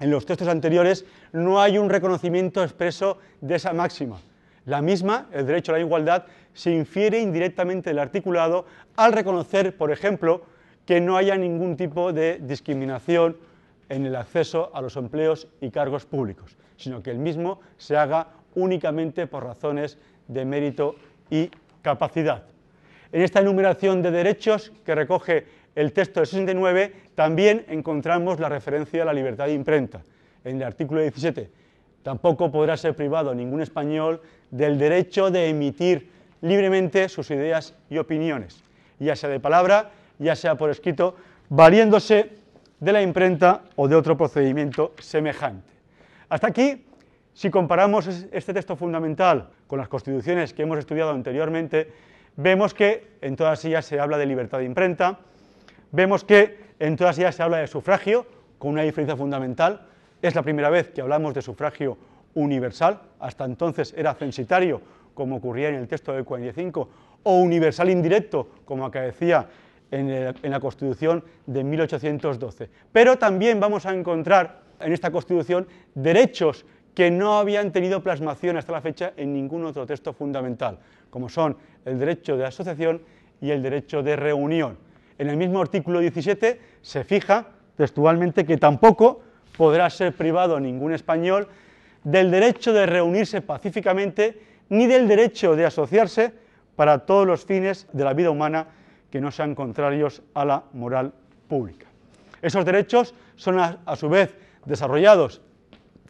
en 0.00 0.10
los 0.10 0.26
textos 0.26 0.48
anteriores, 0.48 1.04
no 1.32 1.60
hay 1.60 1.78
un 1.78 1.90
reconocimiento 1.90 2.62
expreso 2.64 3.18
de 3.40 3.56
esa 3.56 3.72
máxima. 3.72 4.18
La 4.64 4.82
misma, 4.82 5.28
el 5.32 5.46
derecho 5.46 5.72
a 5.72 5.76
la 5.76 5.80
igualdad, 5.80 6.24
se 6.52 6.72
infiere 6.72 7.20
indirectamente 7.20 7.90
del 7.90 7.98
articulado 7.98 8.66
al 8.96 9.12
reconocer, 9.12 9.76
por 9.76 9.92
ejemplo, 9.92 10.42
que 10.86 11.00
no 11.00 11.16
haya 11.16 11.36
ningún 11.36 11.76
tipo 11.76 12.12
de 12.12 12.38
discriminación 12.42 13.36
en 13.88 14.06
el 14.06 14.16
acceso 14.16 14.70
a 14.74 14.80
los 14.80 14.96
empleos 14.96 15.48
y 15.60 15.70
cargos 15.70 16.06
públicos, 16.06 16.56
sino 16.76 17.02
que 17.02 17.10
el 17.10 17.18
mismo 17.18 17.60
se 17.76 17.96
haga 17.96 18.28
únicamente 18.54 19.26
por 19.26 19.44
razones 19.44 19.98
de 20.28 20.44
mérito 20.44 20.96
y 21.28 21.50
capacidad. 21.82 22.44
En 23.12 23.22
esta 23.22 23.40
enumeración 23.40 24.02
de 24.02 24.10
derechos 24.10 24.72
que 24.84 24.94
recoge 24.94 25.46
el 25.74 25.92
texto 25.92 26.20
de 26.20 26.26
69 26.26 26.94
también 27.20 27.66
encontramos 27.68 28.40
la 28.40 28.48
referencia 28.48 29.02
a 29.02 29.04
la 29.04 29.12
libertad 29.12 29.44
de 29.44 29.52
imprenta. 29.52 30.00
En 30.42 30.56
el 30.56 30.62
artículo 30.62 31.02
17, 31.02 31.50
tampoco 32.02 32.50
podrá 32.50 32.78
ser 32.78 32.96
privado 32.96 33.34
ningún 33.34 33.60
español 33.60 34.22
del 34.50 34.78
derecho 34.78 35.30
de 35.30 35.50
emitir 35.50 36.10
libremente 36.40 37.10
sus 37.10 37.30
ideas 37.30 37.74
y 37.90 37.98
opiniones, 37.98 38.64
ya 38.98 39.14
sea 39.16 39.28
de 39.28 39.38
palabra, 39.38 39.90
ya 40.18 40.34
sea 40.34 40.54
por 40.54 40.70
escrito, 40.70 41.14
valiéndose 41.50 42.30
de 42.78 42.90
la 42.90 43.02
imprenta 43.02 43.64
o 43.76 43.86
de 43.86 43.96
otro 43.96 44.16
procedimiento 44.16 44.94
semejante. 44.98 45.74
Hasta 46.30 46.46
aquí, 46.46 46.86
si 47.34 47.50
comparamos 47.50 48.06
este 48.32 48.54
texto 48.54 48.76
fundamental 48.76 49.50
con 49.66 49.78
las 49.78 49.88
constituciones 49.88 50.54
que 50.54 50.62
hemos 50.62 50.78
estudiado 50.78 51.10
anteriormente, 51.10 51.92
vemos 52.36 52.72
que 52.72 53.08
en 53.20 53.36
todas 53.36 53.62
ellas 53.66 53.84
se 53.84 54.00
habla 54.00 54.16
de 54.16 54.24
libertad 54.24 54.56
de 54.56 54.64
imprenta, 54.64 55.18
vemos 55.92 56.24
que 56.24 56.69
en 56.80 56.96
todas 56.96 57.18
ellas 57.18 57.34
se 57.34 57.42
habla 57.42 57.58
de 57.58 57.66
sufragio, 57.66 58.26
con 58.58 58.72
una 58.72 58.82
diferencia 58.82 59.16
fundamental. 59.16 59.86
Es 60.20 60.34
la 60.34 60.42
primera 60.42 60.70
vez 60.70 60.88
que 60.88 61.02
hablamos 61.02 61.34
de 61.34 61.42
sufragio 61.42 61.96
universal, 62.34 63.00
hasta 63.20 63.44
entonces 63.44 63.94
era 63.96 64.14
censitario, 64.14 64.80
como 65.14 65.36
ocurría 65.36 65.68
en 65.68 65.74
el 65.74 65.86
texto 65.86 66.12
del 66.12 66.24
45, 66.24 66.88
o 67.22 67.34
universal 67.36 67.90
indirecto, 67.90 68.48
como 68.64 68.86
acaecía 68.86 69.46
en, 69.90 70.34
la 70.42 70.60
Constitución 70.60 71.22
de 71.46 71.62
1812. 71.64 72.70
Pero 72.92 73.18
también 73.18 73.60
vamos 73.60 73.84
a 73.84 73.94
encontrar 73.94 74.62
en 74.80 74.92
esta 74.92 75.10
Constitución 75.10 75.66
derechos 75.94 76.64
que 76.94 77.10
no 77.10 77.38
habían 77.38 77.72
tenido 77.72 78.02
plasmación 78.02 78.56
hasta 78.56 78.72
la 78.72 78.80
fecha 78.80 79.12
en 79.16 79.34
ningún 79.34 79.64
otro 79.66 79.86
texto 79.86 80.12
fundamental, 80.12 80.78
como 81.10 81.28
son 81.28 81.56
el 81.84 81.98
derecho 81.98 82.36
de 82.36 82.46
asociación 82.46 83.02
y 83.40 83.50
el 83.50 83.62
derecho 83.62 84.02
de 84.02 84.16
reunión. 84.16 84.89
En 85.20 85.28
el 85.28 85.36
mismo 85.36 85.60
artículo 85.60 86.00
17 86.00 86.58
se 86.80 87.04
fija 87.04 87.48
textualmente 87.76 88.46
que 88.46 88.56
tampoco 88.56 89.20
podrá 89.54 89.90
ser 89.90 90.14
privado 90.14 90.58
ningún 90.58 90.94
español 90.94 91.46
del 92.02 92.30
derecho 92.30 92.72
de 92.72 92.86
reunirse 92.86 93.42
pacíficamente 93.42 94.40
ni 94.70 94.86
del 94.86 95.06
derecho 95.06 95.56
de 95.56 95.66
asociarse 95.66 96.32
para 96.74 97.00
todos 97.00 97.26
los 97.26 97.44
fines 97.44 97.86
de 97.92 98.02
la 98.02 98.14
vida 98.14 98.30
humana 98.30 98.68
que 99.10 99.20
no 99.20 99.30
sean 99.30 99.54
contrarios 99.54 100.22
a 100.32 100.46
la 100.46 100.64
moral 100.72 101.12
pública. 101.48 101.86
Esos 102.40 102.64
derechos 102.64 103.14
son 103.36 103.58
a, 103.58 103.76
su 103.96 104.08
vez 104.08 104.34
desarrollados, 104.64 105.42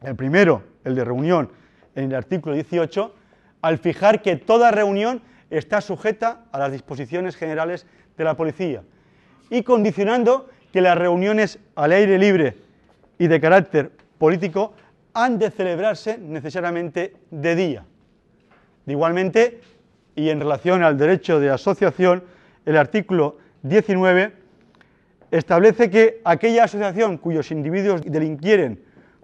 el 0.02 0.14
primero, 0.14 0.62
el 0.84 0.94
de 0.94 1.04
reunión, 1.04 1.50
en 1.96 2.04
el 2.04 2.14
artículo 2.14 2.54
18, 2.54 3.12
al 3.60 3.78
fijar 3.78 4.22
que 4.22 4.36
toda 4.36 4.70
reunión 4.70 5.20
está 5.50 5.80
sujeta 5.80 6.44
a 6.52 6.60
las 6.60 6.70
disposiciones 6.70 7.34
generales 7.34 7.86
de 8.16 8.22
la 8.22 8.36
policía 8.36 8.84
y 9.50 9.62
condicionando 9.62 10.48
que 10.72 10.80
las 10.80 10.96
reuniones 10.96 11.58
al 11.74 11.92
aire 11.92 12.18
libre 12.18 12.56
y 13.18 13.26
de 13.26 13.40
carácter 13.40 13.90
político 14.18 14.72
han 15.12 15.38
de 15.38 15.50
celebrarse 15.50 16.18
necesariamente 16.18 17.14
de 17.30 17.56
día. 17.56 17.84
igualmente, 18.86 19.60
y 20.14 20.30
en 20.30 20.40
relación 20.40 20.82
al 20.82 20.96
derecho 20.96 21.38
de 21.40 21.50
asociación, 21.50 22.24
el 22.64 22.76
artículo 22.76 23.38
19 23.62 24.32
establece 25.30 25.90
que 25.90 26.20
aquella 26.24 26.64
asociación 26.64 27.18
cuyos 27.18 27.50
individuos 27.50 28.02
delinquieren 28.04 28.82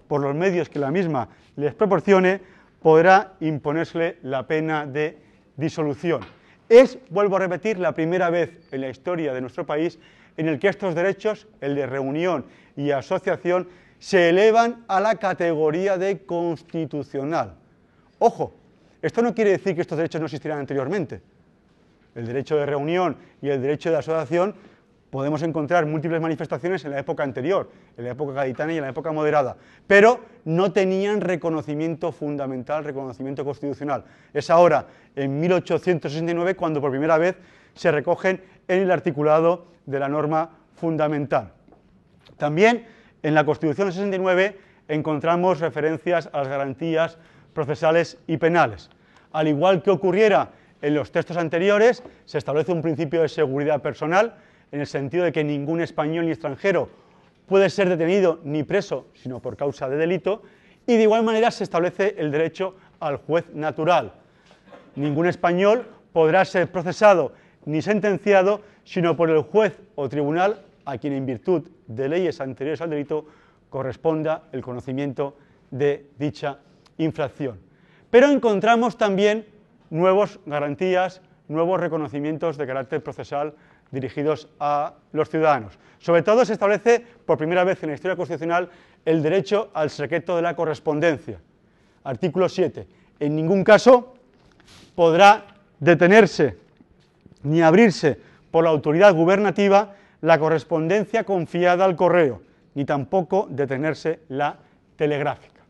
por 0.09 0.21
los 0.21 0.35
medios 0.35 0.69
que 0.69 0.79
la 0.79 0.91
misma 0.91 1.29
les 1.57 1.75
proporcione, 1.75 2.41
podrá 2.81 3.35
imponérsele 3.41 4.19
la 4.23 4.47
pena 4.47 4.87
de 4.87 5.19
disolución. 5.57 6.21
Es, 6.69 6.99
vuelvo 7.11 7.37
a 7.37 7.41
repetir, 7.41 7.79
la 7.79 7.93
primera 7.93 8.31
vez 8.31 8.59
en 8.73 8.81
la 8.81 8.89
historia 8.89 9.33
de 9.33 9.41
nuestro 9.41 9.65
país 9.65 9.99
en 10.37 10.49
el 10.49 10.59
que 10.59 10.69
estos 10.69 10.95
derechos, 10.95 11.47
el 11.61 11.75
de 11.75 11.87
reunión 11.87 12.45
y 12.77 12.91
asociación, 12.91 13.69
se 13.99 14.29
elevan 14.29 14.85
a 14.89 15.01
la 15.01 15.15
categoría 15.17 15.97
de 15.97 16.25
constitucional. 16.27 17.55
Ojo, 18.19 18.55
esto 19.01 19.23
no 19.23 19.35
quiere 19.35 19.53
decir 19.53 19.75
que 19.75 19.83
estos 19.83 19.97
derechos 19.97 20.21
no 20.21 20.27
existieran 20.27 20.59
anteriormente. 20.59 21.21
El 22.15 22.27
derecho 22.27 22.57
de 22.57 22.67
reunión 22.67 23.17
y 23.41 23.49
el 23.49 23.63
derecho 23.63 23.91
de 23.91 23.99
asociación 23.99 24.55
podemos 25.11 25.43
encontrar 25.43 25.87
múltiples 25.87 26.21
manifestaciones 26.21 26.85
en 26.85 26.91
la 26.91 26.99
época 26.99 27.23
anterior, 27.23 27.71
en 27.97 28.05
la 28.05 28.11
época 28.11 28.33
gaditana 28.33 28.73
y 28.73 28.77
en 28.77 28.83
la 28.83 28.91
época 28.91 29.13
moderada, 29.13 29.57
pero 29.87 30.21
no 30.45 30.73
tenían 30.73 31.21
reconocimiento 31.21 32.13
fundamental, 32.13 32.85
reconocimiento 32.85 33.45
constitucional. 33.45 34.05
Es 34.35 34.51
ahora, 34.51 34.87
en 35.15 35.41
1869, 35.41 36.57
cuando 36.57 36.81
por 36.81 36.91
primera 36.91 37.19
vez 37.19 37.37
se 37.75 37.93
recogen 37.93 38.43
en 38.69 38.83
el 38.83 38.91
articulado 38.91 39.67
de 39.87 40.01
la 40.01 40.09
norma 40.09 40.51
fundamental. 40.75 41.53
También 42.37 42.87
en 43.23 43.35
la 43.35 43.45
Constitución 43.45 43.93
69 43.93 44.59
encontramos 44.89 45.61
referencias 45.61 46.29
a 46.33 46.39
las 46.39 46.49
garantías 46.49 47.19
procesales 47.53 48.19
y 48.27 48.37
penales. 48.37 48.91
Al 49.33 49.49
igual 49.49 49.83
que 49.83 49.91
ocurriera 49.91 50.51
en 50.83 50.95
los 50.95 51.11
textos 51.11 51.37
anteriores, 51.37 52.03
se 52.25 52.39
establece 52.39 52.73
un 52.73 52.83
principio 52.83 53.23
de 53.23 53.29
seguridad 53.29 53.81
personal, 53.81 54.37
en 54.73 54.81
el 54.81 54.87
sentido 54.87 55.25
de 55.25 55.33
que 55.33 55.45
ningún 55.45 55.81
español 55.81 56.27
ni 56.27 56.33
extranjero 56.33 56.89
puede 57.47 57.71
ser 57.71 57.89
detenido 57.89 58.41
ni 58.45 58.65
preso, 58.65 59.07
sino 59.15 59.41
por 59.41 59.57
causa 59.57 59.89
de 59.89 59.97
delito, 59.97 60.43
y 60.87 60.97
de 60.97 61.03
igual 61.03 61.25
manera 61.25 61.51
se 61.51 61.65
establece 61.65 62.15
el 62.19 62.31
derecho 62.31 62.77
al 63.01 63.17
juez 63.17 63.45
natural. 63.55 64.13
Ningún 64.95 65.27
español 65.27 65.87
podrá 66.13 66.45
ser 66.45 66.71
procesado 66.71 67.33
ni 67.65 67.83
sentenciado, 67.83 68.63
sino 68.85 69.17
por 69.17 69.31
el 69.31 69.43
juez 69.43 69.81
o 69.97 70.09
tribunal 70.09 70.63
a 70.85 70.99
quien 70.99 71.13
en 71.13 71.27
virtud 71.27 71.69
de 71.87 72.09
leyes 72.09 72.41
anteriores 72.41 72.81
al 72.81 72.91
delito 72.91 73.27
corresponda 73.69 74.45
el 74.53 74.63
conocimiento 74.63 75.37
de 75.71 76.07
dicha 76.19 76.59
infracción. 76.99 77.59
Pero 78.11 78.31
encontramos 78.31 78.97
también 78.97 79.47
nuevas 79.91 80.39
garantías, 80.47 81.21
nuevos 81.49 81.81
reconocimientos 81.81 82.57
de 82.57 82.67
carácter 82.67 83.03
procesal 83.03 83.55
dirigidos 83.91 84.49
a 84.61 84.95
los 85.13 85.29
ciudadanos. 85.29 85.79
Sobre 85.99 86.23
todo 86.23 86.45
se 86.45 86.53
establece 86.53 87.05
por 87.25 87.39
primera 87.39 87.65
vez 87.65 87.83
en 87.83 87.91
la 87.91 87.95
historia 87.95 88.17
constitucional 88.17 88.71
el 89.05 89.23
derecho 89.23 89.71
al 89.75 89.91
secreto 89.91 90.37
de 90.37 90.43
la 90.43 90.55
correspondencia. 90.55 91.41
Artículo 92.05 92.49
7. 92.49 92.87
En 93.21 93.37
ningún 93.37 93.65
caso 93.65 94.15
podrá 94.95 95.47
detenerse 95.81 96.57
ni 97.43 97.63
abrirse 97.63 98.19
por 98.51 98.65
la 98.65 98.71
autoridad 98.71 99.15
gubernativa 99.15 99.95
la 100.21 100.39
correspondencia 100.39 101.25
confiada 101.25 101.85
al 101.85 101.97
correo, 101.97 102.43
ni 102.75 102.85
tampoco 102.85 103.47
detenerse 103.51 104.21
la 104.29 104.59
telegráfica. 104.97 105.63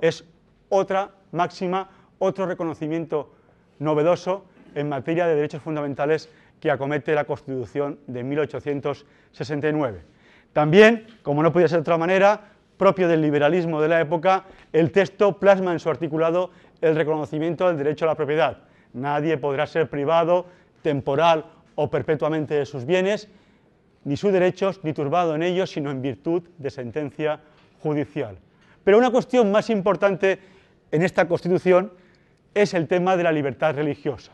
Es 0.00 0.24
otra 0.68 1.10
máxima, 1.32 1.90
otro 2.18 2.46
reconocimiento 2.46 3.34
novedoso 3.78 4.44
en 4.74 4.88
materia 4.88 5.26
de 5.26 5.34
derechos 5.34 5.62
fundamentales 5.62 6.28
que 6.62 6.70
acomete 6.70 7.12
la 7.12 7.24
Constitución 7.24 7.98
de 8.06 8.22
1869. 8.22 10.02
También, 10.52 11.08
como 11.24 11.42
no 11.42 11.52
podía 11.52 11.66
ser 11.66 11.78
de 11.78 11.80
otra 11.80 11.98
manera, 11.98 12.40
propio 12.76 13.08
del 13.08 13.20
liberalismo 13.20 13.82
de 13.82 13.88
la 13.88 14.00
época, 14.00 14.44
el 14.72 14.92
texto 14.92 15.40
plasma 15.40 15.72
en 15.72 15.80
su 15.80 15.90
articulado 15.90 16.52
el 16.80 16.94
reconocimiento 16.94 17.66
del 17.66 17.78
derecho 17.78 18.04
a 18.04 18.08
la 18.08 18.14
propiedad. 18.14 18.58
Nadie 18.92 19.38
podrá 19.38 19.66
ser 19.66 19.90
privado, 19.90 20.46
temporal 20.82 21.46
o 21.74 21.90
perpetuamente 21.90 22.54
de 22.54 22.64
sus 22.64 22.86
bienes, 22.86 23.28
ni 24.04 24.16
sus 24.16 24.32
derechos, 24.32 24.84
ni 24.84 24.92
turbado 24.92 25.34
en 25.34 25.42
ellos, 25.42 25.68
sino 25.68 25.90
en 25.90 26.00
virtud 26.00 26.44
de 26.58 26.70
sentencia 26.70 27.40
judicial. 27.80 28.38
Pero 28.84 28.98
una 28.98 29.10
cuestión 29.10 29.50
más 29.50 29.68
importante 29.68 30.38
en 30.92 31.02
esta 31.02 31.26
Constitución 31.26 31.92
es 32.54 32.72
el 32.72 32.86
tema 32.86 33.16
de 33.16 33.24
la 33.24 33.32
libertad 33.32 33.74
religiosa. 33.74 34.30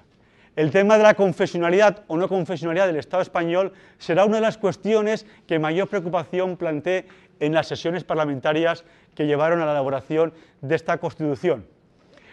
El 0.58 0.72
tema 0.72 0.98
de 0.98 1.04
la 1.04 1.14
confesionalidad 1.14 2.02
o 2.08 2.16
no 2.16 2.28
confesionalidad 2.28 2.88
del 2.88 2.96
Estado 2.96 3.22
español 3.22 3.72
será 3.96 4.24
una 4.24 4.38
de 4.38 4.42
las 4.42 4.58
cuestiones 4.58 5.24
que 5.46 5.60
mayor 5.60 5.86
preocupación 5.86 6.56
plantee 6.56 7.06
en 7.38 7.54
las 7.54 7.68
sesiones 7.68 8.02
parlamentarias 8.02 8.82
que 9.14 9.28
llevaron 9.28 9.60
a 9.60 9.66
la 9.66 9.70
elaboración 9.70 10.34
de 10.60 10.74
esta 10.74 10.98
Constitución. 10.98 11.64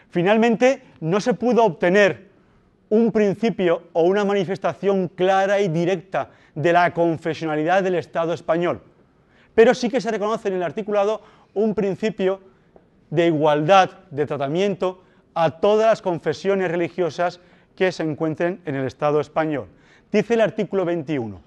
Finalmente, 0.09 0.81
no 1.01 1.21
se 1.21 1.35
pudo 1.35 1.65
obtener 1.65 2.31
un 2.89 3.11
principio 3.11 3.83
o 3.93 4.01
una 4.01 4.25
manifestación 4.25 5.07
clara 5.07 5.59
y 5.59 5.67
directa 5.67 6.31
de 6.55 6.73
la 6.73 6.95
confesionalidad 6.95 7.83
del 7.83 7.93
Estado 7.93 8.33
español, 8.33 8.81
pero 9.53 9.75
sí 9.75 9.87
que 9.87 10.01
se 10.01 10.09
reconoce 10.09 10.47
en 10.47 10.55
el 10.55 10.63
articulado 10.63 11.21
un 11.53 11.75
principio 11.75 12.41
de 13.11 13.27
igualdad 13.27 13.91
de 14.09 14.25
tratamiento 14.25 15.03
a 15.35 15.51
todas 15.59 15.85
las 15.85 16.01
confesiones 16.01 16.71
religiosas 16.71 17.39
que 17.75 17.91
se 17.91 18.03
encuentren 18.03 18.61
en 18.65 18.75
el 18.75 18.85
Estado 18.85 19.19
español. 19.19 19.67
Dice 20.11 20.35
el 20.35 20.41
artículo 20.41 20.85
21, 20.85 21.41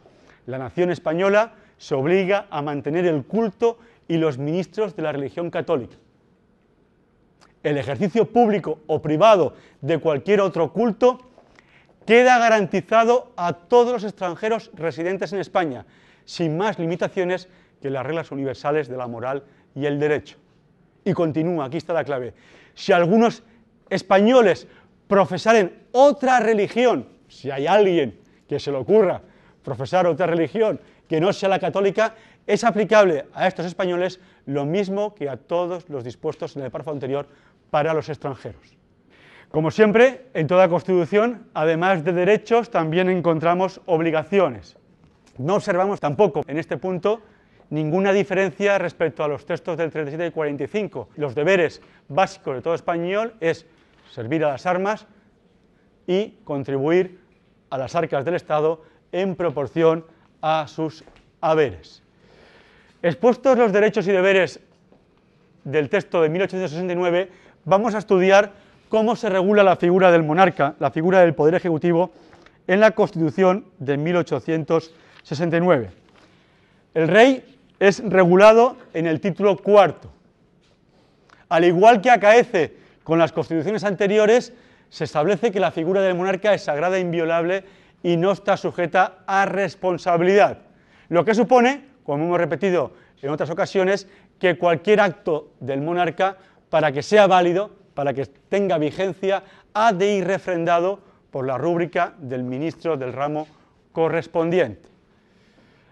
la 0.47 0.59
nación 0.59 0.91
española 0.91 1.55
se 1.79 1.95
obliga 1.95 2.47
a 2.51 2.61
mantener 2.63 3.07
el 3.07 3.25
culto 3.25 3.79
y 4.09 4.17
los 4.17 4.39
ministros 4.39 4.97
de 4.97 5.03
la 5.03 5.13
religión 5.13 5.51
católica. 5.51 5.97
El 7.63 7.79
ejercicio 7.79 8.27
público 8.27 8.81
o 8.87 9.03
privado 9.03 9.55
de 9.81 9.99
cualquier 9.99 10.41
otro 10.41 10.73
culto 10.73 11.19
queda 12.07 12.39
garantizado 12.39 13.33
a 13.37 13.53
todos 13.53 13.93
los 13.93 14.05
extranjeros 14.05 14.71
residentes 14.75 15.33
en 15.33 15.41
España, 15.41 15.85
sin 16.25 16.57
más 16.57 16.79
limitaciones 16.79 17.49
que 17.83 17.91
las 17.91 18.05
reglas 18.05 18.31
universales 18.31 18.89
de 18.89 18.97
la 18.97 19.07
moral 19.07 19.45
y 19.75 19.87
el 19.87 19.99
derecho. 19.99 20.39
Y 21.05 21.13
continúa, 21.13 21.67
aquí 21.67 21.77
está 21.77 21.93
la 21.93 22.05
clave. 22.05 22.35
Si 22.75 22.93
algunos 22.93 23.43
españoles 23.91 24.67
profesaren 25.09 25.87
otra 25.93 26.39
religión, 26.39 27.09
si 27.27 27.51
hay 27.51 27.67
alguien 27.67 28.21
que 28.49 28.61
se 28.61 28.71
le 28.71 28.79
ocurra 28.79 29.21
profesar 29.65 30.07
otra 30.07 30.27
religión 30.27 30.81
que 31.09 31.21
no 31.21 31.33
sea 31.33 31.49
la 31.49 31.59
católica, 31.59 32.15
es 32.47 32.65
aplicable 32.65 33.27
a 33.35 33.47
estos 33.47 33.67
españoles 33.67 34.21
lo 34.47 34.65
mismo 34.65 35.15
que 35.15 35.29
a 35.29 35.37
todos 35.37 35.89
los 35.91 36.05
dispuestos 36.05 36.57
en 36.57 36.63
el 36.63 36.71
párrafo 36.71 36.93
anterior 36.93 37.27
para 37.71 37.93
los 37.93 38.09
extranjeros. 38.09 38.77
Como 39.51 39.71
siempre, 39.71 40.27
en 40.35 40.47
toda 40.47 40.69
Constitución, 40.69 41.49
además 41.55 42.05
de 42.05 42.13
derechos, 42.13 42.71
también 42.71 43.09
encontramos 43.09 43.81
obligaciones. 43.87 44.77
No 45.39 45.55
observamos 45.55 46.01
tampoco 46.01 46.43
en 46.47 46.59
este 46.59 46.77
punto 46.77 47.23
ninguna 47.71 48.13
diferencia 48.13 48.79
respecto 48.79 49.25
a 49.25 49.29
los 49.29 49.47
textos 49.47 49.77
del 49.77 49.91
37 49.91 50.27
y 50.27 50.31
45. 50.31 51.11
Los 51.17 51.35
deberes 51.35 51.81
básicos 52.09 52.57
de 52.57 52.63
todo 52.63 52.75
español 52.75 53.35
es 53.41 53.67
servir 54.11 54.45
a 54.45 54.49
las 54.49 54.67
armas 54.67 55.07
y 56.07 56.35
contribuir 56.45 57.21
a 57.71 57.79
las 57.79 57.95
arcas 57.95 58.25
del 58.25 58.35
Estado 58.35 58.83
en 59.13 59.37
proporción 59.37 60.05
a 60.41 60.67
sus 60.69 61.05
haberes. 61.41 62.03
Expuestos 63.03 63.57
los 63.59 63.73
derechos 63.73 64.09
y 64.09 64.13
deberes 64.13 64.61
del 65.65 65.89
texto 65.89 66.23
de 66.23 66.29
1869, 66.29 67.31
vamos 67.65 67.95
a 67.95 67.99
estudiar 67.99 68.53
cómo 68.89 69.17
se 69.17 69.29
regula 69.29 69.63
la 69.63 69.77
figura 69.77 70.11
del 70.11 70.23
monarca, 70.23 70.75
la 70.79 70.91
figura 70.91 71.21
del 71.21 71.35
Poder 71.35 71.55
Ejecutivo, 71.55 72.11
en 72.67 72.81
la 72.81 72.93
Constitución 72.93 73.67
de 73.79 73.97
1869. 73.97 75.91
El 76.95 77.09
rey 77.09 77.59
es 77.79 78.03
regulado 78.05 78.77
en 78.95 79.07
el 79.07 79.21
título 79.21 79.57
cuarto. 79.57 80.11
Al 81.49 81.65
igual 81.65 82.01
que 82.01 82.11
acaece 82.11 82.77
con 83.09 83.19
las 83.19 83.33
constituciones 83.33 83.85
anteriores, 83.85 84.53
se 84.91 85.05
establece 85.05 85.51
que 85.51 85.61
la 85.61 85.71
figura 85.71 86.03
del 86.03 86.15
monarca 86.15 86.53
es 86.53 86.65
sagrada 86.65 86.99
e 86.99 87.01
inviolable 87.01 87.65
y 88.03 88.19
no 88.19 88.33
está 88.33 88.59
sujeta 88.59 89.21
a 89.27 89.47
responsabilidad. 89.47 90.59
Lo 91.09 91.25
que 91.25 91.35
supone, 91.35 91.87
como 92.05 92.25
hemos 92.25 92.37
repetido 92.37 92.93
en 93.23 93.31
otras 93.31 93.49
ocasiones, 93.49 94.09
que 94.39 94.59
cualquier 94.59 95.01
acto 95.01 95.53
del 95.59 95.81
monarca, 95.81 96.37
para 96.69 96.93
que 96.93 97.03
sea 97.03 97.27
válido, 97.27 97.71
para 97.95 98.13
que 98.13 98.27
tenga 98.27 98.77
vigencia, 98.77 99.43
ha 99.73 99.95
de 99.95 100.17
ir 100.17 100.27
refrendado 100.27 101.01
por 101.31 101.47
la 101.47 101.57
rúbrica 101.57 102.13
del 102.19 102.43
ministro 102.43 102.99
del 102.99 103.15
ramo 103.15 103.49
correspondiente. 103.93 104.87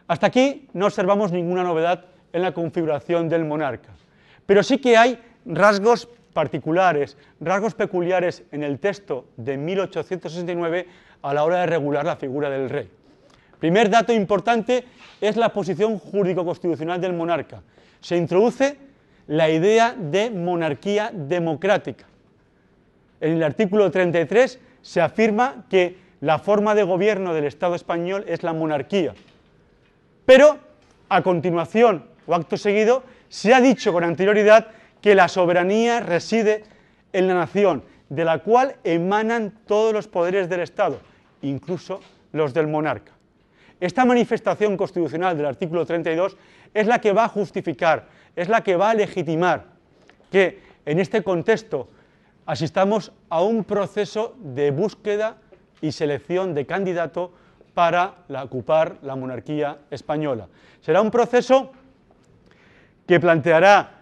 Hasta 0.07 0.27
aquí 0.27 0.69
no 0.75 0.85
observamos 0.85 1.33
ninguna 1.33 1.63
novedad 1.63 2.05
en 2.35 2.43
la 2.43 2.53
configuración 2.53 3.31
del 3.31 3.47
monarca, 3.47 3.95
pero 4.45 4.63
sí 4.63 4.77
que 4.77 4.99
hay 4.99 5.19
rasgos 5.47 6.11
particulares, 6.37 7.17
rasgos 7.41 7.73
peculiares 7.73 8.43
en 8.53 8.63
el 8.63 8.79
texto 8.79 9.25
de 9.39 9.57
1869 9.57 10.87
a 11.23 11.33
la 11.33 11.45
hora 11.45 11.61
de 11.61 11.67
regular 11.67 12.05
la 12.05 12.17
figura 12.17 12.51
del 12.51 12.69
rey. 12.69 12.91
Primer 13.59 13.89
dato 13.89 14.13
importante 14.13 14.85
es 15.19 15.37
la 15.37 15.55
posición 15.55 15.99
jurídico-constitucional 15.99 17.01
del 17.01 17.15
monarca. 17.15 17.63
Se 18.01 18.19
introduce 18.19 18.77
la 19.29 19.49
idea 19.49 19.97
de 19.99 20.29
monarquía 20.29 21.11
democrática. 21.11 22.05
En 23.19 23.33
el 23.33 23.43
artículo 23.43 23.91
33 23.91 24.61
se 24.83 25.01
afirma 25.01 25.65
que 25.71 25.97
la 26.21 26.39
forma 26.39 26.75
de 26.75 26.83
gobierno 26.83 27.33
del 27.33 27.47
Estado 27.47 27.75
español 27.75 28.27
es 28.29 28.43
la 28.43 28.53
monarquía. 28.53 29.15
Pero 30.27 30.59
a 31.09 31.23
continuación 31.23 32.05
o 32.27 32.35
acto 32.35 32.59
seguido 32.59 33.05
se 33.31 33.55
ha 33.55 33.63
dicho 33.63 33.91
con 33.91 34.05
anterioridad 34.05 34.69
que 35.01 35.15
la 35.15 35.29
soberanía 35.29 36.01
reside 36.01 36.65
en 37.13 37.29
la 37.29 37.35
nación, 37.35 37.83
de 38.09 38.25
la 38.25 38.39
cual 38.39 38.77
emanan 38.85 39.53
todos 39.67 39.93
los 39.93 40.09
poderes 40.09 40.49
del 40.49 40.61
Estado, 40.61 41.01
incluso 41.43 42.01
los 42.33 42.55
del 42.55 42.67
monarca. 42.67 43.13
Esta 43.81 44.05
manifestación 44.05 44.77
constitucional 44.77 45.37
del 45.37 45.47
artículo 45.47 45.85
32 45.85 46.37
es 46.73 46.87
la 46.87 47.01
que 47.01 47.13
va 47.13 47.25
a 47.25 47.29
justificar, 47.29 48.09
es 48.35 48.49
la 48.49 48.63
que 48.63 48.77
va 48.77 48.91
a 48.91 48.95
legitimar 48.95 49.65
que 50.31 50.61
en 50.85 50.99
este 50.99 51.23
contexto 51.23 51.89
asistamos 52.47 53.13
a 53.29 53.43
un 53.43 53.65
proceso 53.65 54.35
de 54.39 54.71
búsqueda 54.71 55.37
y 55.81 55.93
selección 55.93 56.55
de 56.55 56.65
candidato 56.65 57.33
para 57.75 58.15
ocupar 58.43 58.97
la 59.03 59.17
monarquía 59.17 59.79
española. 59.91 60.49
Será 60.81 61.03
un 61.03 61.11
proceso 61.11 61.73
que 63.07 63.21
planteará 63.21 63.96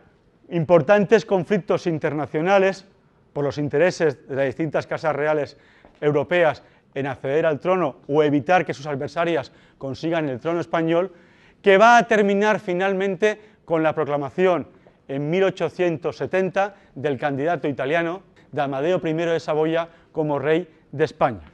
importantes 0.55 1.27
conflictos 1.27 1.87
internacionales 1.89 2.87
por 3.33 3.45
los 3.45 3.59
intereses 3.59 4.29
de 4.29 4.37
las 4.37 4.47
distintas 4.47 4.87
casas 4.87 5.15
reales 5.15 5.57
europeas 6.01 6.63
en 6.95 7.09
acceder 7.09 7.45
al 7.45 7.59
trono 7.59 7.97
o 8.07 8.23
evitar 8.23 8.65
que 8.65 8.73
sus 8.73 8.87
adversarias 8.87 9.51
consigan 9.79 10.29
el 10.29 10.39
trono 10.39 10.61
español, 10.61 11.13
que 11.61 11.77
va 11.77 11.99
a 11.99 12.07
terminar 12.07 12.61
finalmente 12.61 13.41
con 13.65 13.83
la 13.83 13.97
proclamación 13.97 14.69
en 15.09 15.29
1870 15.29 16.75
del 16.95 17.19
candidato 17.19 17.67
italiano 17.67 18.23
de 18.53 18.63
Amadeo 18.63 19.01
I 19.05 19.13
de 19.13 19.41
Saboya 19.41 19.89
como 20.13 20.39
rey 20.39 20.73
de 20.93 21.05
España. 21.05 21.51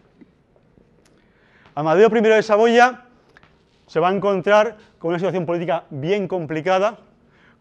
Amadeo 1.74 2.14
I 2.14 2.20
de 2.20 2.42
Saboya 2.42 3.06
se 3.86 3.98
va 3.98 4.10
a 4.10 4.12
encontrar 4.12 4.76
con 4.98 5.08
una 5.08 5.18
situación 5.18 5.46
política 5.46 5.84
bien 5.88 6.28
complicada, 6.28 6.98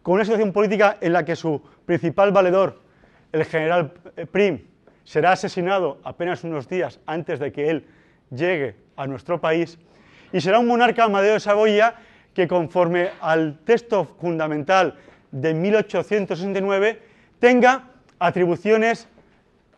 con 0.02 0.14
una 0.14 0.24
situación 0.24 0.52
política 0.52 0.98
en 1.00 1.12
la 1.12 1.24
que 1.24 1.36
su 1.36 1.60
principal 1.84 2.32
valedor, 2.32 2.80
el 3.32 3.44
general 3.44 3.92
Prim, 4.30 4.60
será 5.04 5.32
asesinado 5.32 5.98
apenas 6.04 6.44
unos 6.44 6.68
días 6.68 7.00
antes 7.06 7.38
de 7.38 7.52
que 7.52 7.70
él 7.70 7.86
llegue 8.30 8.76
a 8.96 9.06
nuestro 9.06 9.40
país, 9.40 9.78
y 10.32 10.40
será 10.40 10.58
un 10.58 10.66
monarca 10.66 11.04
Amadeo 11.04 11.34
de 11.34 11.40
Saboya 11.40 11.96
que 12.34 12.46
conforme 12.46 13.10
al 13.20 13.58
texto 13.64 14.04
fundamental 14.04 14.94
de 15.32 15.54
1869 15.54 17.02
tenga 17.38 17.90
atribuciones 18.18 19.08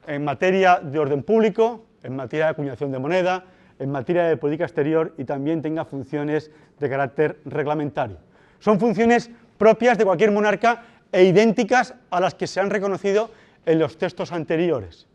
en 0.06 0.24
materia 0.24 0.80
de 0.82 0.98
orden 0.98 1.22
público, 1.22 1.86
en 2.02 2.16
materia 2.16 2.46
de 2.46 2.50
acuñación 2.50 2.92
de 2.92 2.98
moneda, 2.98 3.44
en 3.78 3.90
materia 3.90 4.24
de 4.24 4.36
política 4.36 4.64
exterior 4.64 5.14
y 5.16 5.24
también 5.24 5.62
tenga 5.62 5.84
funciones 5.84 6.50
de 6.78 6.90
carácter 6.90 7.38
reglamentario. 7.44 8.18
Son 8.58 8.78
funciones 8.78 9.30
propias 9.62 9.96
de 9.96 10.04
cualquier 10.04 10.32
monarca 10.32 10.82
e 11.14 11.22
idénticas 11.22 11.94
a 12.10 12.18
las 12.18 12.34
que 12.34 12.48
se 12.48 12.58
han 12.58 12.68
reconocido 12.68 13.30
en 13.64 13.78
los 13.78 13.96
textos 13.96 14.32
anteriores. 14.32 15.06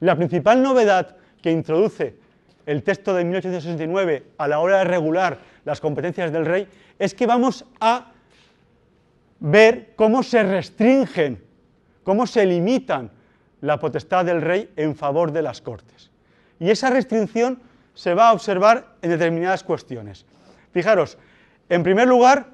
La 0.00 0.16
principal 0.16 0.62
novedad 0.62 1.16
que 1.42 1.50
introduce 1.50 2.16
el 2.64 2.82
texto 2.82 3.12
de 3.12 3.24
1869 3.24 4.24
a 4.38 4.48
la 4.48 4.60
hora 4.60 4.78
de 4.78 4.84
regular 4.84 5.36
las 5.66 5.82
competencias 5.82 6.32
del 6.32 6.46
rey 6.46 6.66
es 6.98 7.12
que 7.12 7.26
vamos 7.26 7.66
a 7.78 8.10
ver 9.40 9.92
cómo 9.96 10.22
se 10.22 10.42
restringen, 10.44 11.44
cómo 12.04 12.26
se 12.26 12.46
limitan 12.46 13.10
la 13.60 13.78
potestad 13.78 14.24
del 14.24 14.40
rey 14.40 14.72
en 14.76 14.96
favor 14.96 15.30
de 15.30 15.42
las 15.42 15.60
cortes. 15.60 16.10
Y 16.58 16.70
esa 16.70 16.88
restricción 16.88 17.60
se 17.92 18.14
va 18.14 18.30
a 18.30 18.32
observar 18.32 18.94
en 19.02 19.10
determinadas 19.10 19.62
cuestiones. 19.62 20.24
Fijaros, 20.72 21.18
en 21.68 21.82
primer 21.82 22.08
lugar, 22.08 22.53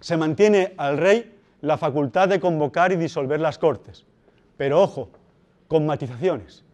se 0.00 0.16
mantiene 0.16 0.74
al 0.76 0.98
rey 0.98 1.36
la 1.60 1.78
facultad 1.78 2.28
de 2.28 2.40
convocar 2.40 2.92
y 2.92 2.96
disolver 2.96 3.40
las 3.40 3.58
cortes. 3.58 4.06
Pero 4.56 4.82
ojo, 4.82 5.10
con 5.68 5.86
matizaciones. 5.86 6.64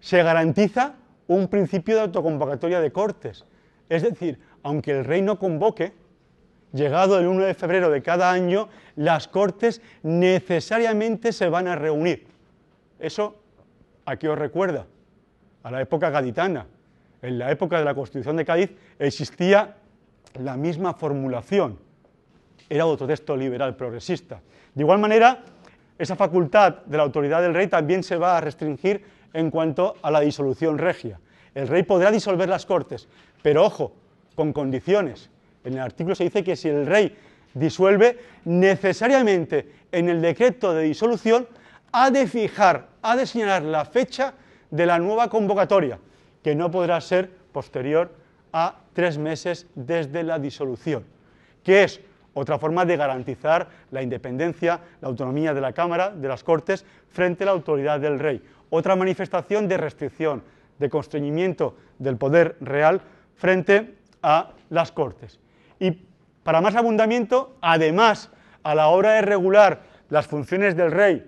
Se 0.00 0.22
garantiza 0.22 0.94
un 1.28 1.48
principio 1.48 1.94
de 1.96 2.02
autoconvocatoria 2.02 2.80
de 2.80 2.90
cortes. 2.90 3.44
Es 3.88 4.02
decir, 4.02 4.40
aunque 4.62 4.92
el 4.92 5.04
rey 5.04 5.22
no 5.22 5.38
convoque, 5.38 5.92
llegado 6.72 7.18
el 7.18 7.26
1 7.26 7.44
de 7.44 7.54
febrero 7.54 7.90
de 7.90 8.02
cada 8.02 8.30
año, 8.32 8.68
las 8.96 9.28
cortes 9.28 9.82
necesariamente 10.02 11.32
se 11.32 11.48
van 11.48 11.68
a 11.68 11.76
reunir. 11.76 12.26
Eso, 12.98 13.36
¿a 14.04 14.16
qué 14.16 14.28
os 14.28 14.38
recuerda? 14.38 14.86
A 15.62 15.70
la 15.70 15.80
época 15.80 16.10
gaditana. 16.10 16.66
En 17.20 17.38
la 17.38 17.52
época 17.52 17.78
de 17.78 17.84
la 17.84 17.94
Constitución 17.94 18.36
de 18.36 18.44
Cádiz 18.44 18.72
existía 18.98 19.76
la 20.34 20.56
misma 20.56 20.94
formulación. 20.94 21.78
Era 22.72 22.86
otro 22.86 23.06
texto 23.06 23.36
liberal 23.36 23.76
progresista. 23.76 24.40
De 24.74 24.82
igual 24.82 24.98
manera, 24.98 25.44
esa 25.98 26.16
facultad 26.16 26.76
de 26.86 26.96
la 26.96 27.02
autoridad 27.02 27.42
del 27.42 27.52
rey 27.52 27.66
también 27.66 28.02
se 28.02 28.16
va 28.16 28.38
a 28.38 28.40
restringir 28.40 29.04
en 29.34 29.50
cuanto 29.50 29.96
a 30.00 30.10
la 30.10 30.20
disolución 30.20 30.78
regia. 30.78 31.20
El 31.54 31.68
rey 31.68 31.82
podrá 31.82 32.10
disolver 32.10 32.48
las 32.48 32.64
cortes, 32.64 33.08
pero 33.42 33.62
ojo, 33.62 33.92
con 34.34 34.54
condiciones. 34.54 35.28
En 35.64 35.74
el 35.74 35.80
artículo 35.80 36.14
se 36.14 36.24
dice 36.24 36.42
que 36.42 36.56
si 36.56 36.70
el 36.70 36.86
rey 36.86 37.14
disuelve, 37.52 38.18
necesariamente 38.46 39.70
en 39.92 40.08
el 40.08 40.22
decreto 40.22 40.72
de 40.72 40.84
disolución 40.84 41.46
ha 41.92 42.10
de 42.10 42.26
fijar, 42.26 42.88
ha 43.02 43.16
de 43.16 43.26
señalar 43.26 43.64
la 43.64 43.84
fecha 43.84 44.32
de 44.70 44.86
la 44.86 44.98
nueva 44.98 45.28
convocatoria, 45.28 45.98
que 46.42 46.54
no 46.54 46.70
podrá 46.70 47.02
ser 47.02 47.28
posterior 47.52 48.10
a 48.50 48.78
tres 48.94 49.18
meses 49.18 49.66
desde 49.74 50.22
la 50.22 50.38
disolución, 50.38 51.04
que 51.62 51.84
es 51.84 52.00
otra 52.34 52.58
forma 52.58 52.84
de 52.84 52.96
garantizar 52.96 53.68
la 53.90 54.02
independencia, 54.02 54.80
la 55.00 55.08
autonomía 55.08 55.52
de 55.54 55.60
la 55.60 55.72
Cámara, 55.72 56.10
de 56.10 56.28
las 56.28 56.42
Cortes, 56.42 56.84
frente 57.10 57.44
a 57.44 57.46
la 57.46 57.52
autoridad 57.52 58.00
del 58.00 58.18
rey. 58.18 58.42
Otra 58.70 58.96
manifestación 58.96 59.68
de 59.68 59.76
restricción, 59.76 60.42
de 60.78 60.88
constreñimiento 60.88 61.76
del 61.98 62.16
poder 62.16 62.56
real 62.60 63.00
frente 63.36 63.94
a 64.22 64.52
las 64.70 64.92
Cortes. 64.92 65.38
Y 65.78 65.92
para 66.42 66.60
más 66.60 66.74
abundamiento, 66.74 67.56
además, 67.60 68.30
a 68.62 68.74
la 68.74 68.88
hora 68.88 69.12
de 69.12 69.22
regular 69.22 69.82
las 70.08 70.26
funciones 70.26 70.76
del 70.76 70.90
rey 70.90 71.26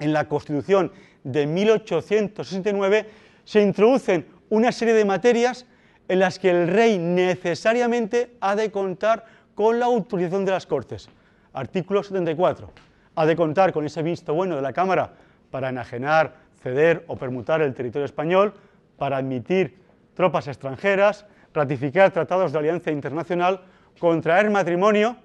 en 0.00 0.12
la 0.12 0.28
Constitución 0.28 0.92
de 1.24 1.46
1869, 1.46 3.06
se 3.44 3.62
introducen 3.62 4.26
una 4.48 4.72
serie 4.72 4.94
de 4.94 5.04
materias 5.04 5.66
en 6.08 6.20
las 6.20 6.38
que 6.38 6.50
el 6.50 6.68
rey 6.68 6.98
necesariamente 6.98 8.36
ha 8.40 8.54
de 8.54 8.70
contar 8.70 9.24
con 9.56 9.80
la 9.80 9.86
autorización 9.86 10.44
de 10.44 10.52
las 10.52 10.66
Cortes. 10.66 11.08
Artículo 11.54 12.02
74. 12.02 12.70
Ha 13.16 13.26
de 13.26 13.34
contar 13.34 13.72
con 13.72 13.86
ese 13.86 14.02
visto 14.02 14.34
bueno 14.34 14.54
de 14.54 14.60
la 14.60 14.74
Cámara 14.74 15.14
para 15.50 15.70
enajenar, 15.70 16.34
ceder 16.62 17.04
o 17.08 17.16
permutar 17.16 17.62
el 17.62 17.72
territorio 17.72 18.04
español, 18.04 18.52
para 18.98 19.16
admitir 19.16 19.78
tropas 20.12 20.46
extranjeras, 20.46 21.24
ratificar 21.54 22.10
tratados 22.10 22.52
de 22.52 22.58
alianza 22.58 22.90
internacional, 22.90 23.62
contraer 23.98 24.50
matrimonio, 24.50 25.16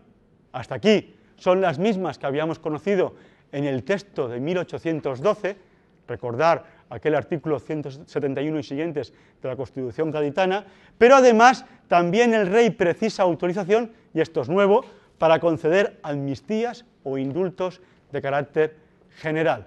hasta 0.54 0.76
aquí 0.76 1.14
son 1.36 1.60
las 1.60 1.78
mismas 1.78 2.18
que 2.18 2.26
habíamos 2.26 2.58
conocido 2.58 3.16
en 3.52 3.66
el 3.66 3.84
texto 3.84 4.30
de 4.30 4.40
1812, 4.40 5.58
recordar 6.08 6.64
aquel 6.92 7.16
artículo 7.16 7.58
171 7.58 8.60
y 8.60 8.64
siguientes 8.64 9.14
de 9.42 9.50
la 9.50 9.56
Constitución 9.56 10.12
gaditana, 10.12 10.66
pero 10.98 11.16
además 11.16 11.66
también 11.88 12.34
el 12.34 12.48
rey 12.48 12.70
precisa 12.70 13.24
autorización, 13.24 13.92
y 14.14 14.20
esto 14.20 14.42
es 14.42 14.50
nuevo, 14.50 14.84
para 15.18 15.40
conceder 15.40 16.00
amnistías 16.04 16.86
o 17.04 17.18
indultos 17.18 17.82
de 18.12 18.22
carácter 18.22 18.76
general. 19.18 19.66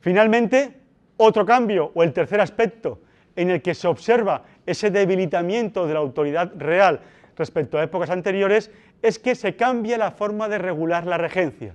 Finalmente, 0.00 0.80
otro 1.18 1.44
cambio 1.44 1.92
o 1.94 2.02
el 2.02 2.12
tercer 2.12 2.40
aspecto 2.40 3.00
en 3.36 3.50
el 3.50 3.60
que 3.60 3.74
se 3.74 3.86
observa 3.86 4.44
ese 4.64 4.90
debilitamiento 4.90 5.86
de 5.86 5.94
la 5.94 6.00
autoridad 6.00 6.52
real 6.56 7.00
respecto 7.36 7.78
a 7.78 7.82
épocas 7.82 8.08
anteriores 8.08 8.70
es 9.02 9.18
que 9.18 9.34
se 9.34 9.54
cambia 9.54 9.98
la 9.98 10.12
forma 10.12 10.48
de 10.48 10.58
regular 10.58 11.06
la 11.06 11.18
regencia. 11.18 11.74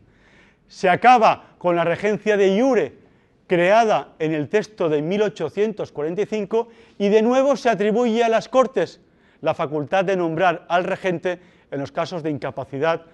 Se 0.68 0.90
acaba 0.90 1.56
con 1.60 1.76
la 1.76 1.84
regencia 1.84 2.36
de 2.38 2.56
iure 2.56 3.09
creada 3.50 4.14
en 4.20 4.34
el 4.34 4.48
texto 4.48 4.88
de 4.90 5.02
1845 5.02 6.68
y 7.00 7.10
de 7.10 7.24
nuevo 7.24 7.58
se 7.58 7.70
atribuye 7.70 8.24
a 8.24 8.30
las 8.30 8.48
Cortes 8.48 9.02
la 9.42 9.56
facultad 9.56 10.06
de 10.06 10.16
nombrar 10.16 10.68
al 10.70 10.84
regente 10.84 11.40
en 11.72 11.80
los 11.80 11.92
casos 11.92 12.22
de 12.22 12.30
incapacidad 12.30 13.08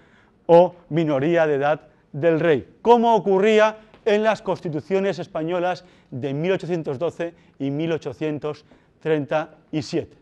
o 0.46 0.76
minoría 0.90 1.48
de 1.48 1.56
edad 1.56 1.88
del 2.12 2.42
rey, 2.42 2.68
como 2.82 3.16
ocurría 3.16 3.78
en 4.04 4.24
las 4.24 4.42
constituciones 4.42 5.20
españolas 5.20 5.86
de 6.12 6.34
1812 6.34 7.34
y 7.60 7.72
1837. 7.72 10.18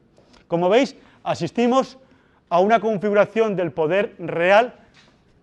Como 0.47 0.69
veis, 0.69 0.95
asistimos 1.23 1.97
a 2.49 2.59
una 2.59 2.79
configuración 2.79 3.55
del 3.55 3.71
poder 3.71 4.13
real 4.19 4.75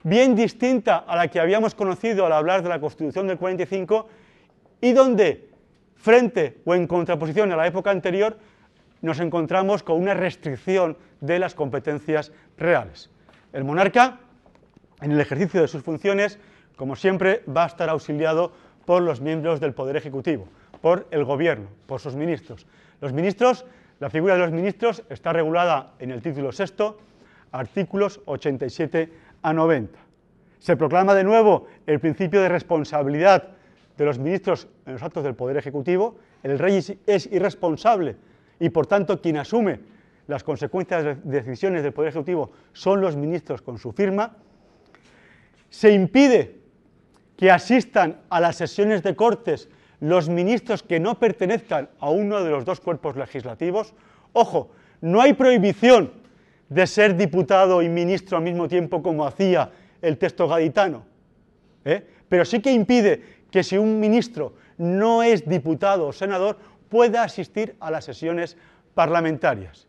bien 0.04 0.36
distinta 0.36 0.98
a 0.98 1.16
la 1.16 1.26
que 1.26 1.40
habíamos 1.40 1.74
conocido 1.74 2.24
al 2.24 2.32
hablar 2.32 2.62
de 2.62 2.68
la 2.68 2.80
Constitución 2.80 3.26
del 3.26 3.36
45 3.36 4.19
y 4.80 4.92
donde, 4.92 5.48
frente 5.96 6.60
o 6.64 6.74
en 6.74 6.86
contraposición 6.86 7.52
a 7.52 7.56
la 7.56 7.66
época 7.66 7.90
anterior, 7.90 8.38
nos 9.02 9.20
encontramos 9.20 9.82
con 9.82 10.00
una 10.00 10.14
restricción 10.14 10.96
de 11.20 11.38
las 11.38 11.54
competencias 11.54 12.32
reales. 12.56 13.10
El 13.52 13.64
monarca, 13.64 14.20
en 15.00 15.12
el 15.12 15.20
ejercicio 15.20 15.60
de 15.60 15.68
sus 15.68 15.82
funciones, 15.82 16.38
como 16.76 16.96
siempre, 16.96 17.42
va 17.48 17.64
a 17.64 17.66
estar 17.66 17.88
auxiliado 17.88 18.52
por 18.84 19.02
los 19.02 19.20
miembros 19.20 19.60
del 19.60 19.74
Poder 19.74 19.96
Ejecutivo, 19.96 20.48
por 20.80 21.06
el 21.10 21.24
Gobierno, 21.24 21.68
por 21.86 22.00
sus 22.00 22.16
ministros. 22.16 22.66
Los 23.00 23.12
ministros, 23.12 23.64
la 23.98 24.10
figura 24.10 24.34
de 24.34 24.40
los 24.40 24.52
ministros 24.52 25.02
está 25.08 25.32
regulada 25.32 25.92
en 25.98 26.10
el 26.10 26.22
título 26.22 26.52
sexto, 26.52 26.98
artículos 27.52 28.20
87 28.26 29.12
a 29.42 29.52
90. 29.52 29.98
Se 30.58 30.76
proclama 30.76 31.14
de 31.14 31.24
nuevo 31.24 31.66
el 31.86 32.00
principio 32.00 32.40
de 32.40 32.48
responsabilidad 32.48 33.48
de 34.00 34.06
los 34.06 34.18
ministros 34.18 34.66
en 34.86 34.94
los 34.94 35.02
actos 35.02 35.22
del 35.22 35.34
Poder 35.34 35.58
Ejecutivo. 35.58 36.16
El 36.42 36.58
rey 36.58 36.80
es 37.06 37.26
irresponsable 37.30 38.16
y, 38.58 38.70
por 38.70 38.86
tanto, 38.86 39.20
quien 39.20 39.36
asume 39.36 39.78
las 40.26 40.42
consecuencias 40.42 41.04
de 41.04 41.16
decisiones 41.22 41.82
del 41.82 41.92
Poder 41.92 42.08
Ejecutivo 42.08 42.50
son 42.72 43.02
los 43.02 43.14
ministros 43.14 43.60
con 43.60 43.76
su 43.76 43.92
firma. 43.92 44.38
Se 45.68 45.92
impide 45.92 46.60
que 47.36 47.50
asistan 47.50 48.22
a 48.30 48.40
las 48.40 48.56
sesiones 48.56 49.02
de 49.02 49.14
Cortes 49.14 49.68
los 50.00 50.30
ministros 50.30 50.82
que 50.82 50.98
no 50.98 51.18
pertenezcan 51.18 51.90
a 51.98 52.08
uno 52.08 52.42
de 52.42 52.48
los 52.48 52.64
dos 52.64 52.80
cuerpos 52.80 53.16
legislativos. 53.16 53.92
Ojo, 54.32 54.70
no 55.02 55.20
hay 55.20 55.34
prohibición 55.34 56.10
de 56.70 56.86
ser 56.86 57.18
diputado 57.18 57.82
y 57.82 57.90
ministro 57.90 58.38
al 58.38 58.44
mismo 58.44 58.66
tiempo 58.66 59.02
como 59.02 59.26
hacía 59.26 59.70
el 60.00 60.16
texto 60.16 60.48
gaditano, 60.48 61.04
¿eh? 61.84 62.02
pero 62.30 62.46
sí 62.46 62.62
que 62.62 62.72
impide 62.72 63.39
que 63.50 63.62
si 63.62 63.78
un 63.78 64.00
ministro 64.00 64.54
no 64.78 65.22
es 65.22 65.48
diputado 65.48 66.08
o 66.08 66.12
senador 66.12 66.58
pueda 66.88 67.22
asistir 67.22 67.76
a 67.80 67.90
las 67.90 68.04
sesiones 68.04 68.56
parlamentarias. 68.94 69.86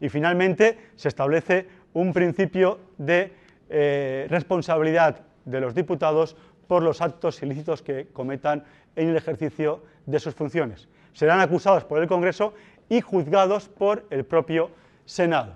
Y 0.00 0.08
finalmente 0.08 0.90
se 0.96 1.08
establece 1.08 1.66
un 1.94 2.12
principio 2.12 2.80
de 2.98 3.32
eh, 3.70 4.26
responsabilidad 4.28 5.20
de 5.44 5.60
los 5.60 5.74
diputados 5.74 6.36
por 6.66 6.82
los 6.82 7.00
actos 7.00 7.42
ilícitos 7.42 7.82
que 7.82 8.08
cometan 8.12 8.64
en 8.96 9.08
el 9.08 9.16
ejercicio 9.16 9.82
de 10.06 10.18
sus 10.18 10.34
funciones. 10.34 10.88
Serán 11.12 11.40
acusados 11.40 11.84
por 11.84 12.00
el 12.00 12.08
Congreso 12.08 12.54
y 12.88 13.00
juzgados 13.00 13.68
por 13.68 14.06
el 14.10 14.24
propio 14.24 14.70
Senado. 15.04 15.54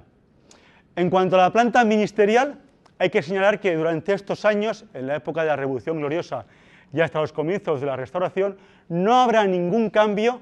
En 0.94 1.10
cuanto 1.10 1.36
a 1.36 1.42
la 1.42 1.52
planta 1.52 1.84
ministerial, 1.84 2.60
hay 2.98 3.10
que 3.10 3.22
señalar 3.22 3.60
que 3.60 3.76
durante 3.76 4.14
estos 4.14 4.44
años, 4.44 4.84
en 4.94 5.06
la 5.06 5.16
época 5.16 5.42
de 5.42 5.48
la 5.48 5.56
Revolución 5.56 5.98
Gloriosa 5.98 6.46
y 6.92 7.00
hasta 7.00 7.20
los 7.20 7.32
comienzos 7.32 7.80
de 7.80 7.86
la 7.86 7.96
Restauración, 7.96 8.56
no 8.88 9.14
habrá 9.14 9.46
ningún 9.46 9.90
cambio 9.90 10.40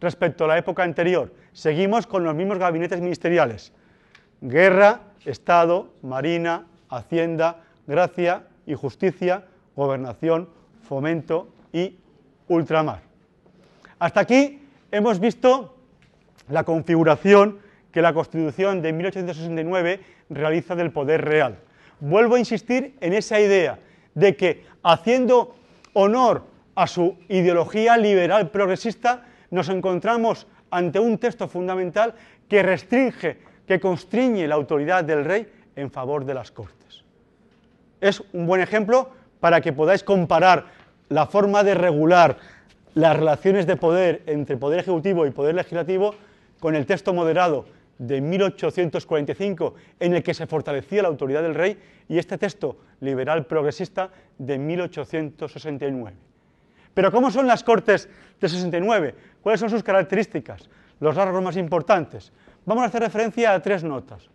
respecto 0.00 0.44
a 0.44 0.48
la 0.48 0.58
época 0.58 0.82
anterior. 0.82 1.32
Seguimos 1.52 2.06
con 2.06 2.24
los 2.24 2.34
mismos 2.34 2.58
gabinetes 2.58 3.00
ministeriales. 3.00 3.72
Guerra, 4.40 5.00
Estado, 5.24 5.92
Marina, 6.02 6.66
Hacienda, 6.88 7.62
Gracia 7.86 8.44
y 8.66 8.74
Justicia, 8.74 9.46
Gobernación, 9.76 10.48
Fomento 10.82 11.48
y 11.72 11.98
Ultramar. 12.48 13.02
Hasta 13.98 14.20
aquí 14.20 14.62
hemos 14.90 15.20
visto 15.20 15.76
la 16.48 16.64
configuración 16.64 17.60
que 17.92 18.02
la 18.02 18.12
Constitución 18.12 18.82
de 18.82 18.92
1869 18.92 20.00
realiza 20.30 20.74
del 20.74 20.90
poder 20.90 21.24
real. 21.24 21.58
Vuelvo 22.00 22.34
a 22.34 22.38
insistir 22.38 22.96
en 23.00 23.12
esa 23.12 23.38
idea 23.38 23.78
de 24.14 24.34
que 24.34 24.64
haciendo 24.82 25.54
honor 25.92 26.44
a 26.74 26.86
su 26.86 27.16
ideología 27.28 27.96
liberal 27.96 28.50
progresista, 28.50 29.24
nos 29.50 29.68
encontramos 29.68 30.46
ante 30.70 30.98
un 30.98 31.18
texto 31.18 31.48
fundamental 31.48 32.14
que 32.48 32.62
restringe, 32.62 33.38
que 33.66 33.78
constriñe 33.78 34.46
la 34.48 34.54
autoridad 34.54 35.04
del 35.04 35.24
rey 35.24 35.46
en 35.76 35.90
favor 35.90 36.24
de 36.24 36.34
las 36.34 36.50
Cortes. 36.50 37.04
Es 38.00 38.22
un 38.32 38.46
buen 38.46 38.60
ejemplo 38.60 39.10
para 39.40 39.60
que 39.60 39.72
podáis 39.72 40.02
comparar 40.02 40.66
la 41.08 41.26
forma 41.26 41.62
de 41.62 41.74
regular 41.74 42.38
las 42.94 43.16
relaciones 43.16 43.66
de 43.66 43.76
poder 43.76 44.22
entre 44.26 44.56
poder 44.56 44.80
ejecutivo 44.80 45.26
y 45.26 45.30
poder 45.30 45.54
legislativo 45.54 46.14
con 46.60 46.74
el 46.74 46.86
texto 46.86 47.12
moderado 47.12 47.66
de 48.02 48.20
1845 48.20 49.74
en 50.00 50.14
el 50.14 50.22
que 50.24 50.34
se 50.34 50.48
fortalecía 50.48 51.02
la 51.02 51.08
autoridad 51.08 51.40
del 51.42 51.54
rey 51.54 51.78
y 52.08 52.18
este 52.18 52.36
texto 52.36 52.78
liberal 53.00 53.46
progresista 53.46 54.10
de 54.38 54.58
1869. 54.58 56.16
Pero 56.94 57.12
¿cómo 57.12 57.30
son 57.30 57.46
las 57.46 57.62
Cortes 57.62 58.08
de 58.40 58.48
69? 58.48 59.14
¿Cuáles 59.40 59.60
son 59.60 59.70
sus 59.70 59.84
características? 59.84 60.68
Los 60.98 61.14
rasgos 61.14 61.42
más 61.42 61.56
importantes. 61.56 62.32
Vamos 62.66 62.82
a 62.82 62.86
hacer 62.88 63.02
referencia 63.02 63.54
a 63.54 63.62
tres 63.62 63.84
notas. 63.84 64.28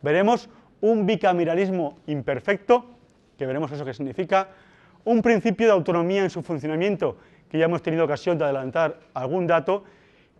Veremos 0.00 0.48
un 0.80 1.04
bicameralismo 1.04 1.98
imperfecto, 2.06 2.86
que 3.36 3.44
veremos 3.44 3.70
eso 3.70 3.84
que 3.84 3.92
significa, 3.92 4.48
un 5.04 5.20
principio 5.20 5.66
de 5.66 5.72
autonomía 5.72 6.22
en 6.22 6.30
su 6.30 6.42
funcionamiento, 6.42 7.18
que 7.50 7.58
ya 7.58 7.66
hemos 7.66 7.82
tenido 7.82 8.04
ocasión 8.04 8.38
de 8.38 8.44
adelantar 8.44 8.98
algún 9.12 9.46
dato, 9.46 9.84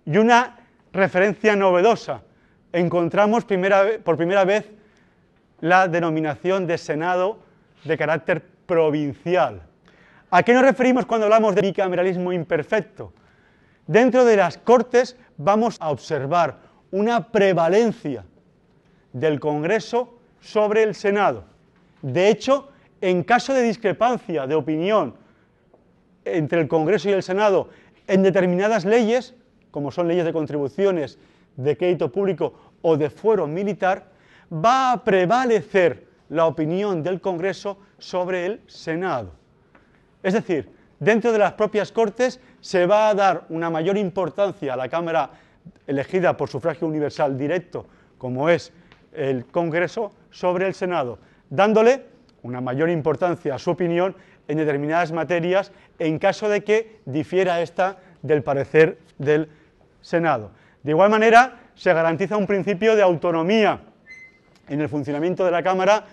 y 0.06 0.16
una 0.16 0.60
referencia 0.92 1.54
novedosa. 1.56 2.22
Encontramos 2.72 3.44
por 3.44 4.16
primera 4.16 4.44
vez 4.44 4.70
la 5.60 5.88
denominación 5.88 6.66
de 6.66 6.78
Senado 6.78 7.38
de 7.84 7.98
carácter 7.98 8.42
provincial. 8.66 9.62
¿A 10.30 10.42
qué 10.42 10.54
nos 10.54 10.62
referimos 10.62 11.06
cuando 11.06 11.26
hablamos 11.26 11.54
de 11.54 11.62
bicameralismo 11.62 12.32
imperfecto? 12.32 13.12
Dentro 13.86 14.24
de 14.24 14.36
las 14.36 14.58
Cortes 14.58 15.16
vamos 15.36 15.76
a 15.80 15.90
observar 15.90 16.58
una 16.92 17.32
prevalencia 17.32 18.24
del 19.12 19.40
Congreso 19.40 20.20
sobre 20.40 20.84
el 20.84 20.94
Senado. 20.94 21.44
De 22.02 22.28
hecho, 22.28 22.70
en 23.00 23.24
caso 23.24 23.52
de 23.52 23.62
discrepancia 23.62 24.46
de 24.46 24.54
opinión 24.54 25.14
entre 26.24 26.60
el 26.60 26.68
Congreso 26.68 27.08
y 27.08 27.12
el 27.12 27.22
Senado 27.24 27.70
en 28.06 28.22
determinadas 28.22 28.84
leyes, 28.84 29.34
como 29.72 29.90
son 29.90 30.06
leyes 30.06 30.24
de 30.24 30.32
contribuciones, 30.32 31.18
de 31.56 31.76
crédito 31.76 32.10
público 32.10 32.54
o 32.82 32.96
de 32.96 33.10
fuero 33.10 33.46
militar, 33.46 34.10
va 34.52 34.92
a 34.92 35.04
prevalecer 35.04 36.06
la 36.28 36.46
opinión 36.46 37.02
del 37.02 37.20
Congreso 37.20 37.78
sobre 37.98 38.46
el 38.46 38.60
Senado. 38.66 39.32
Es 40.22 40.34
decir, 40.34 40.70
dentro 40.98 41.32
de 41.32 41.38
las 41.38 41.52
propias 41.52 41.92
Cortes 41.92 42.40
se 42.60 42.86
va 42.86 43.08
a 43.08 43.14
dar 43.14 43.46
una 43.48 43.70
mayor 43.70 43.96
importancia 43.96 44.74
a 44.74 44.76
la 44.76 44.88
Cámara 44.88 45.30
elegida 45.86 46.36
por 46.36 46.48
sufragio 46.48 46.86
universal 46.86 47.36
directo, 47.36 47.86
como 48.18 48.48
es 48.48 48.72
el 49.12 49.46
Congreso, 49.46 50.12
sobre 50.30 50.66
el 50.66 50.74
Senado, 50.74 51.18
dándole 51.48 52.06
una 52.42 52.60
mayor 52.60 52.88
importancia 52.88 53.54
a 53.54 53.58
su 53.58 53.70
opinión 53.70 54.14
en 54.48 54.58
determinadas 54.58 55.12
materias 55.12 55.72
en 55.98 56.18
caso 56.18 56.48
de 56.48 56.62
que 56.62 57.00
difiera 57.04 57.60
esta 57.60 57.98
del 58.22 58.42
parecer 58.42 58.98
del 59.18 59.48
Senado. 60.00 60.52
De 60.82 60.92
igual 60.92 61.10
manera, 61.10 61.58
se 61.74 61.92
garantiza 61.92 62.36
un 62.36 62.46
principio 62.46 62.96
de 62.96 63.02
autonomía 63.02 63.80
en 64.68 64.80
el 64.80 64.88
funcionamiento 64.88 65.44
de 65.44 65.50
la 65.50 65.62
Cámara 65.62 66.04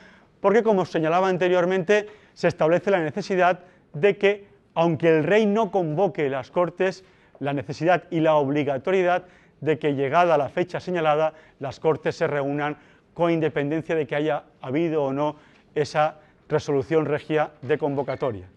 porque, 0.42 0.64
como 0.64 0.86
señalaba 0.86 1.30
anteriormente, 1.30 2.08
se 2.34 2.48
establece 2.48 2.92
la 2.92 3.00
necesidad 3.00 3.60
de 3.94 4.18
que, 4.18 4.48
aunque 4.74 5.10
el 5.10 5.24
rey 5.24 5.46
no 5.46 5.72
convoque 5.72 6.30
las 6.30 6.52
Cortes, 6.52 7.04
la 7.40 7.54
necesidad 7.54 8.04
y 8.12 8.20
la 8.20 8.36
obligatoriedad 8.36 9.24
de 9.62 9.80
que, 9.80 9.96
llegada 9.96 10.38
la 10.38 10.50
fecha 10.50 10.80
señalada, 10.80 11.34
las 11.60 11.80
Cortes 11.80 12.16
se 12.16 12.28
reúnan 12.28 12.78
con 13.14 13.32
independencia 13.32 13.96
de 13.96 14.06
que 14.06 14.16
haya 14.16 14.44
habido 14.62 15.04
o 15.04 15.14
no 15.14 15.38
esa 15.74 16.20
resolución 16.50 17.06
regia 17.06 17.52
de 17.62 17.78
convocatoria. 17.78 18.48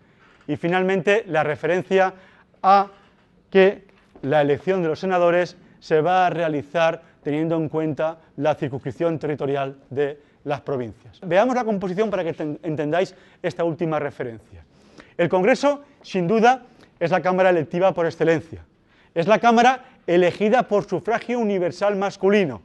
Y 0.46 0.56
finalmente, 0.56 1.24
la 1.26 1.42
referencia 1.44 2.14
a 2.62 2.88
que 3.50 3.84
la 4.22 4.42
elección 4.42 4.82
de 4.82 4.88
los 4.88 5.00
senadores 5.00 5.56
se 5.80 6.00
va 6.00 6.26
a 6.26 6.30
realizar 6.30 7.02
teniendo 7.22 7.56
en 7.56 7.68
cuenta 7.68 8.18
la 8.36 8.54
circunscripción 8.54 9.18
territorial 9.18 9.76
de 9.90 10.20
las 10.44 10.60
provincias. 10.60 11.18
Veamos 11.26 11.54
la 11.54 11.64
composición 11.64 12.10
para 12.10 12.22
que 12.22 12.58
entendáis 12.62 13.14
esta 13.42 13.64
última 13.64 13.98
referencia. 13.98 14.64
El 15.16 15.28
Congreso, 15.28 15.82
sin 16.02 16.28
duda, 16.28 16.62
es 16.98 17.10
la 17.10 17.20
Cámara 17.20 17.50
electiva 17.50 17.92
por 17.92 18.06
excelencia. 18.06 18.64
Es 19.14 19.26
la 19.26 19.38
Cámara 19.38 19.84
elegida 20.06 20.68
por 20.68 20.88
sufragio 20.88 21.38
universal 21.38 21.96
masculino. 21.96 22.62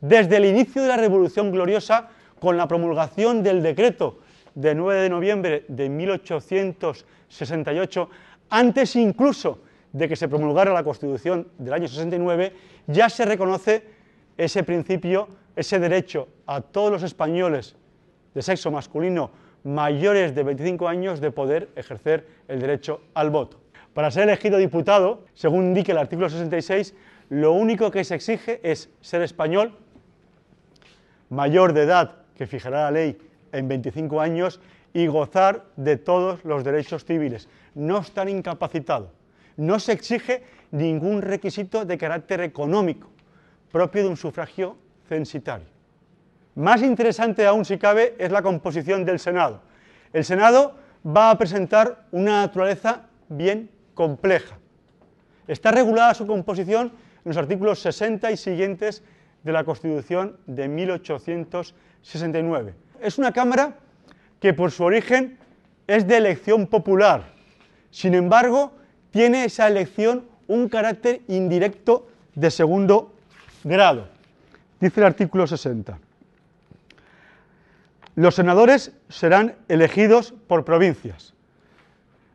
Desde 0.00 0.36
el 0.36 0.44
inicio 0.44 0.82
de 0.82 0.88
la 0.88 0.96
Revolución 0.96 1.50
Gloriosa, 1.50 2.08
con 2.40 2.56
la 2.56 2.68
promulgación 2.68 3.42
del 3.42 3.62
decreto 3.62 4.20
de 4.54 4.74
9 4.74 5.02
de 5.02 5.08
noviembre 5.08 5.64
de 5.68 5.88
1868, 5.88 8.10
antes 8.50 8.96
incluso 8.96 9.60
de 9.92 10.08
que 10.08 10.16
se 10.16 10.28
promulgara 10.28 10.72
la 10.72 10.84
Constitución 10.84 11.48
del 11.58 11.72
año 11.72 11.88
69, 11.88 12.52
ya 12.86 13.08
se 13.08 13.24
reconoce 13.24 13.84
ese 14.36 14.62
principio, 14.62 15.28
ese 15.56 15.78
derecho 15.78 16.28
a 16.46 16.60
todos 16.60 16.90
los 16.90 17.02
españoles 17.02 17.76
de 18.34 18.42
sexo 18.42 18.70
masculino 18.70 19.30
mayores 19.64 20.34
de 20.34 20.42
25 20.42 20.88
años 20.88 21.20
de 21.20 21.30
poder 21.30 21.70
ejercer 21.74 22.26
el 22.46 22.60
derecho 22.60 23.00
al 23.14 23.30
voto. 23.30 23.60
Para 23.94 24.10
ser 24.10 24.24
elegido 24.24 24.58
diputado, 24.58 25.24
según 25.34 25.64
indica 25.64 25.92
el 25.92 25.98
artículo 25.98 26.30
66, 26.30 26.94
lo 27.30 27.52
único 27.52 27.90
que 27.90 28.04
se 28.04 28.14
exige 28.14 28.60
es 28.62 28.90
ser 29.00 29.22
español, 29.22 29.76
mayor 31.30 31.72
de 31.72 31.82
edad 31.82 32.16
que 32.36 32.46
fijará 32.46 32.84
la 32.84 32.90
ley 32.92 33.18
en 33.52 33.66
25 33.66 34.20
años 34.20 34.60
y 34.94 35.06
gozar 35.08 35.64
de 35.76 35.96
todos 35.96 36.44
los 36.44 36.64
derechos 36.64 37.04
civiles. 37.04 37.48
No 37.74 37.98
estar 37.98 38.28
incapacitado 38.28 39.17
no 39.58 39.78
se 39.78 39.92
exige 39.92 40.42
ningún 40.70 41.20
requisito 41.20 41.84
de 41.84 41.98
carácter 41.98 42.40
económico 42.40 43.10
propio 43.70 44.04
de 44.04 44.08
un 44.08 44.16
sufragio 44.16 44.78
censitario. 45.08 45.66
Más 46.54 46.82
interesante 46.82 47.46
aún, 47.46 47.64
si 47.64 47.76
cabe, 47.76 48.14
es 48.18 48.32
la 48.32 48.42
composición 48.42 49.04
del 49.04 49.18
Senado. 49.18 49.60
El 50.12 50.24
Senado 50.24 50.76
va 51.06 51.30
a 51.30 51.38
presentar 51.38 52.06
una 52.10 52.40
naturaleza 52.40 53.06
bien 53.28 53.70
compleja. 53.94 54.58
Está 55.46 55.70
regulada 55.70 56.14
su 56.14 56.26
composición 56.26 56.92
en 57.24 57.24
los 57.24 57.36
artículos 57.36 57.80
60 57.80 58.30
y 58.30 58.36
siguientes 58.36 59.02
de 59.42 59.52
la 59.52 59.64
Constitución 59.64 60.36
de 60.46 60.68
1869. 60.68 62.74
Es 63.00 63.18
una 63.18 63.32
Cámara 63.32 63.76
que 64.40 64.54
por 64.54 64.70
su 64.70 64.84
origen 64.84 65.38
es 65.86 66.06
de 66.06 66.16
elección 66.16 66.66
popular. 66.66 67.32
Sin 67.90 68.14
embargo, 68.14 68.72
tiene 69.10 69.44
esa 69.44 69.66
elección 69.66 70.24
un 70.46 70.68
carácter 70.68 71.20
indirecto 71.28 72.08
de 72.34 72.50
segundo 72.50 73.14
grado. 73.64 74.08
Dice 74.80 75.00
el 75.00 75.06
artículo 75.06 75.46
60. 75.46 75.98
Los 78.14 78.34
senadores 78.34 78.92
serán 79.08 79.54
elegidos 79.68 80.34
por 80.46 80.64
provincias. 80.64 81.34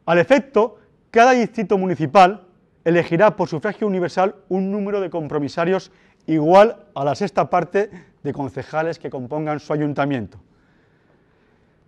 Al 0.05 0.17
efecto, 0.17 0.79
cada 1.12 1.31
distrito 1.31 1.77
municipal 1.77 2.45
elegirá 2.86 3.36
por 3.36 3.47
sufragio 3.47 3.88
universal 3.88 4.36
un 4.49 4.71
número 4.71 5.01
de 5.01 5.09
compromisarios 5.09 5.91
igual 6.25 6.86
a 6.95 7.03
la 7.03 7.15
sexta 7.15 7.49
parte 7.49 7.89
de 8.23 8.33
concejales 8.33 8.99
que 8.99 9.09
compongan 9.09 9.59
su 9.59 9.73
ayuntamiento. 9.73 10.39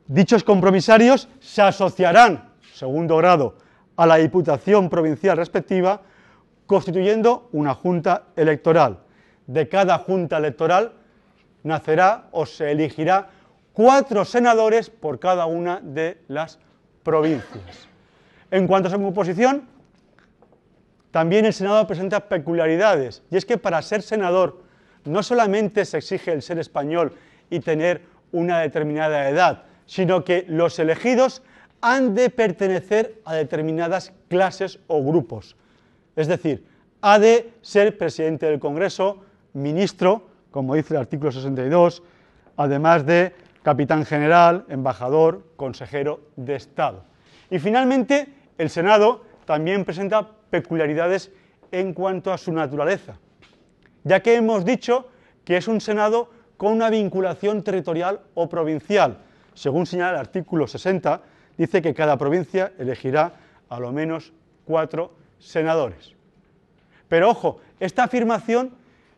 Dichos 0.08 0.44
compromisarios 0.44 1.28
se 1.40 1.62
asociarán, 1.62 2.50
segundo 2.74 3.18
grado, 3.18 3.58
a 3.96 4.06
la 4.06 4.16
Diputación 4.18 4.90
Provincial 4.90 5.38
respectiva, 5.38 6.02
constituyendo 6.66 7.50
una 7.52 7.74
Junta 7.74 8.24
Electoral. 8.36 9.00
De 9.48 9.70
cada 9.70 10.00
Junta 10.00 10.38
Electoral 10.38 10.94
nacerá 11.64 12.28
o 12.32 12.46
se 12.46 12.72
elegirá 12.72 13.30
cuatro 13.74 14.26
senadores 14.26 14.90
por 14.90 15.20
cada 15.20 15.46
una 15.46 15.80
de 15.82 16.22
las 16.28 16.60
provincias. 17.04 17.88
En 18.52 18.68
cuanto 18.68 18.88
a 18.88 18.92
su 18.92 19.02
composición, 19.02 19.68
también 21.12 21.46
el 21.46 21.54
Senado 21.54 21.88
presenta 21.88 22.28
peculiaridades, 22.28 23.24
y 23.32 23.38
es 23.38 23.46
que 23.46 23.58
para 23.58 23.82
ser 23.82 24.02
senador 24.02 24.64
no 25.06 25.24
solamente 25.24 25.86
se 25.86 25.98
exige 25.98 26.34
el 26.34 26.42
ser 26.42 26.60
español 26.60 27.14
y 27.50 27.60
tener 27.60 28.02
una 28.32 28.60
determinada 28.60 29.30
edad, 29.30 29.64
sino 29.86 30.26
que 30.26 30.46
los 30.48 30.78
elegidos 30.80 31.42
han 31.82 32.16
de 32.16 32.30
pertenecer 32.30 33.22
a 33.26 33.36
determinadas 33.36 34.14
clases 34.28 34.80
o 34.88 35.04
grupos. 35.04 35.56
Es 36.16 36.28
decir, 36.28 36.66
ha 37.02 37.20
de 37.20 37.54
ser 37.62 37.98
presidente 37.98 38.46
del 38.46 38.60
Congreso, 38.60 39.22
ministro, 39.54 40.28
como 40.52 40.76
dice 40.76 40.94
el 40.94 41.02
artículo 41.02 41.32
62, 41.32 42.02
además 42.58 43.06
de 43.06 43.34
capitán 43.62 44.06
general, 44.06 44.66
embajador, 44.70 45.44
consejero 45.56 46.22
de 46.36 46.56
Estado. 46.56 47.04
Y 47.50 47.60
finalmente, 47.60 48.28
el 48.58 48.70
Senado 48.70 49.24
también 49.46 49.86
presenta 49.86 50.28
peculiaridades 50.50 51.32
en 51.72 51.94
cuanto 51.94 52.32
a 52.32 52.38
su 52.38 52.52
naturaleza, 52.52 53.18
ya 54.04 54.22
que 54.22 54.36
hemos 54.36 54.66
dicho 54.66 55.10
que 55.44 55.58
es 55.58 55.68
un 55.68 55.82
Senado 55.82 56.30
con 56.58 56.74
una 56.74 56.90
vinculación 56.90 57.64
territorial 57.64 58.22
o 58.34 58.48
provincial. 58.48 59.18
Según 59.54 59.86
señala 59.86 60.12
el 60.12 60.18
artículo 60.18 60.68
60, 60.68 61.22
dice 61.58 61.82
que 61.82 61.94
cada 61.94 62.18
provincia 62.18 62.74
elegirá 62.78 63.34
a 63.70 63.80
lo 63.80 63.92
menos 63.92 64.34
cuatro 64.66 65.14
senadores. 65.40 66.14
Pero 67.08 67.30
ojo, 67.30 67.60
esta 67.80 68.04
afirmación 68.04 68.72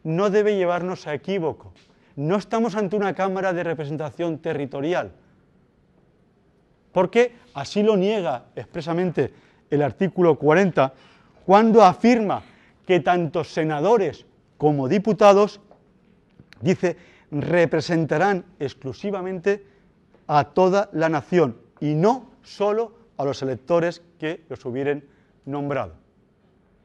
no 0.04 0.30
debe 0.30 0.56
llevarnos 0.56 1.08
a 1.08 1.14
equívoco. 1.14 1.74
No 2.16 2.38
estamos 2.38 2.76
ante 2.76 2.96
una 2.96 3.14
Cámara 3.14 3.54
de 3.54 3.64
representación 3.64 4.40
territorial, 4.40 5.12
porque 6.92 7.34
así 7.54 7.84
lo 7.84 7.96
niega 7.96 8.46
expresamente 8.56 9.34
el 9.70 9.82
artículo 9.82 10.36
40 10.36 10.94
cuando 11.46 11.84
afirma 11.84 12.44
que 12.86 13.00
tanto 13.00 13.44
senadores 13.44 14.26
como 14.58 14.88
diputados, 14.88 15.62
dice, 16.62 16.98
representarán 17.30 18.46
exclusivamente 18.60 19.66
a 20.26 20.46
toda 20.46 20.90
la 20.94 21.10
nación 21.10 21.58
y 21.80 21.94
no 21.94 22.27
solo 22.48 22.94
a 23.18 23.26
los 23.26 23.42
electores 23.42 24.02
que 24.20 24.46
los 24.50 24.64
hubieran 24.66 25.04
nombrado. 25.46 25.94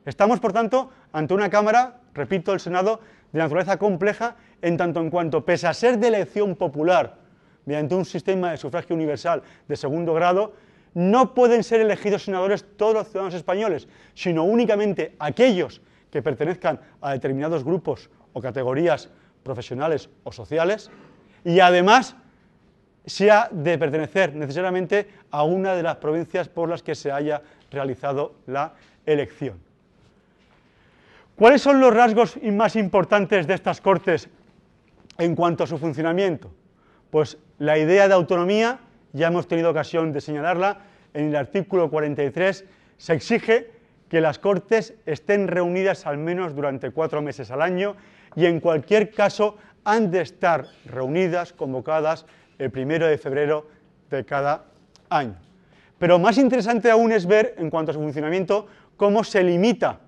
Estamos, 0.05 0.41
por 0.41 0.53
tanto, 0.53 0.91
ante 1.13 1.35
una 1.35 1.49
Cámara, 1.49 2.01
repito, 2.15 2.53
el 2.53 2.61
Senado, 2.61 3.01
de 3.33 3.39
naturaleza 3.39 3.79
compleja, 3.79 4.37
en 4.61 4.77
tanto 4.77 5.01
en 5.01 5.11
cuanto, 5.11 5.45
pese 5.45 5.67
a 5.67 5.75
ser 5.75 5.99
de 5.99 6.09
elección 6.09 6.57
popular, 6.57 7.19
mediante 7.65 7.95
un 7.95 8.05
sistema 8.05 8.51
de 8.51 8.57
sufragio 8.57 8.97
universal 8.97 9.43
de 9.69 9.77
segundo 9.77 10.13
grado, 10.15 10.55
no 10.95 11.35
pueden 11.35 11.63
ser 11.63 11.81
elegidos 11.81 12.25
senadores 12.25 12.67
todos 12.77 12.95
los 12.95 13.09
ciudadanos 13.09 13.35
españoles, 13.35 13.89
sino 14.15 14.45
únicamente 14.45 15.15
aquellos 15.19 15.81
que 16.11 16.21
pertenezcan 16.21 16.81
a 17.01 17.13
determinados 17.13 17.65
grupos 17.65 18.11
o 18.33 18.41
categorías 18.43 19.09
profesionales 19.43 20.11
o 20.25 20.33
sociales, 20.33 20.91
y 21.45 21.61
además 21.61 22.17
se 23.07 23.31
ha 23.31 23.49
de 23.51 23.79
pertenecer 23.79 24.35
necesariamente 24.35 25.09
a 25.31 25.45
una 25.45 25.75
de 25.75 25.83
las 25.83 25.97
provincias 25.97 26.49
por 26.49 26.69
las 26.69 26.83
que 26.83 26.95
se 26.95 27.11
haya 27.11 27.43
realizado 27.71 28.35
la 28.47 28.75
elección. 29.07 29.59
¿Cuáles 31.37 31.63
son 31.63 31.81
los 31.81 31.93
rasgos 31.93 32.39
más 32.43 32.77
importantes 32.77 33.47
de 33.47 33.55
estas 33.55 33.81
Cortes 33.81 34.29
en 35.19 35.35
cuanto 35.35 35.65
a 35.65 35.67
su 35.67 35.79
funcionamiento? 35.79 36.53
Pues 37.11 37.39
la 37.59 37.79
idea 37.79 38.07
de 38.07 38.15
autonomía, 38.15 38.81
ya 39.13 39.29
hemos 39.29 39.49
tenido 39.49 39.71
ocasión 39.71 40.13
de 40.13 40.21
señalarla, 40.21 40.83
en 41.15 41.29
el 41.29 41.37
artículo 41.37 41.91
43 41.91 42.65
se 42.97 43.13
exige 43.13 43.71
que 44.09 44.21
las 44.21 44.39
Cortes 44.39 44.95
estén 45.07 45.49
reunidas 45.49 46.07
al 46.07 46.19
menos 46.19 46.55
durante 46.55 46.91
cuatro 46.91 47.23
meses 47.23 47.51
al 47.51 47.63
año 47.63 47.97
y 48.37 48.47
en 48.47 48.61
cualquier 48.61 49.11
caso 49.11 49.57
han 49.85 50.11
de 50.11 50.21
estar 50.21 50.67
reunidas, 50.85 51.53
convocadas 51.53 52.27
el 52.63 52.71
primero 52.71 53.07
de 53.07 53.19
febrero 53.19 53.67
de 54.11 54.25
cada 54.25 54.65
año. 55.11 55.37
Pero 55.99 56.19
más 56.19 56.39
interesante 56.39 56.91
aún 56.91 57.13
es 57.13 57.27
ver, 57.27 57.55
en 57.59 57.71
cuanto 57.71 57.91
a 57.91 57.95
su 57.95 58.01
funcionamiento, 58.01 58.67
cómo 58.97 59.25
se 59.25 59.43
limita 59.43 60.01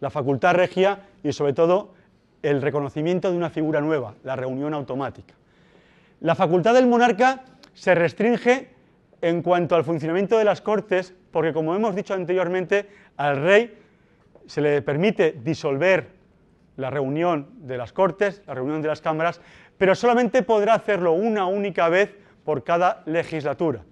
la 0.00 0.10
facultad 0.10 0.54
regia 0.54 1.00
y, 1.22 1.32
sobre 1.32 1.52
todo, 1.52 1.94
el 2.42 2.62
reconocimiento 2.62 3.30
de 3.30 3.36
una 3.36 3.50
figura 3.50 3.80
nueva, 3.80 4.14
la 4.24 4.36
reunión 4.36 4.74
automática. 4.74 5.34
La 6.20 6.34
facultad 6.34 6.74
del 6.74 6.86
monarca 6.86 7.44
se 7.74 7.94
restringe 7.94 8.70
en 9.20 9.42
cuanto 9.42 9.74
al 9.74 9.84
funcionamiento 9.84 10.38
de 10.38 10.44
las 10.44 10.60
Cortes, 10.60 11.14
porque, 11.30 11.52
como 11.52 11.74
hemos 11.74 11.94
dicho 11.94 12.14
anteriormente, 12.14 12.88
al 13.16 13.40
rey 13.42 13.78
se 14.46 14.60
le 14.60 14.82
permite 14.82 15.36
disolver 15.42 16.08
la 16.76 16.90
reunión 16.90 17.48
de 17.60 17.76
las 17.76 17.92
Cortes, 17.92 18.42
la 18.46 18.54
reunión 18.54 18.80
de 18.80 18.88
las 18.88 19.00
cámaras, 19.00 19.40
pero 19.78 19.94
solamente 19.94 20.42
podrá 20.42 20.74
hacerlo 20.74 21.12
una 21.12 21.46
única 21.46 21.88
vez 21.88 22.14
por 22.44 22.64
cada 22.64 23.02
legislatura. 23.06 23.82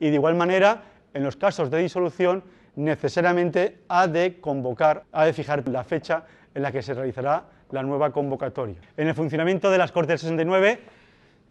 Y 0.00 0.08
de 0.08 0.14
igual 0.14 0.34
manera, 0.34 0.82
en 1.14 1.22
los 1.22 1.36
casos 1.36 1.70
de 1.70 1.78
disolución, 1.78 2.42
necesariamente 2.74 3.78
ha 3.88 4.06
de 4.06 4.40
convocar, 4.40 5.04
ha 5.12 5.24
de 5.24 5.32
fijar 5.32 5.66
la 5.68 5.84
fecha 5.84 6.24
en 6.54 6.62
la 6.62 6.72
que 6.72 6.82
se 6.82 6.94
realizará 6.94 7.44
la 7.70 7.82
nueva 7.82 8.10
convocatoria. 8.12 8.76
En 8.96 9.08
el 9.08 9.14
funcionamiento 9.14 9.70
de 9.70 9.78
las 9.78 9.92
Cortes 9.92 10.08
del 10.08 10.18
69, 10.18 10.80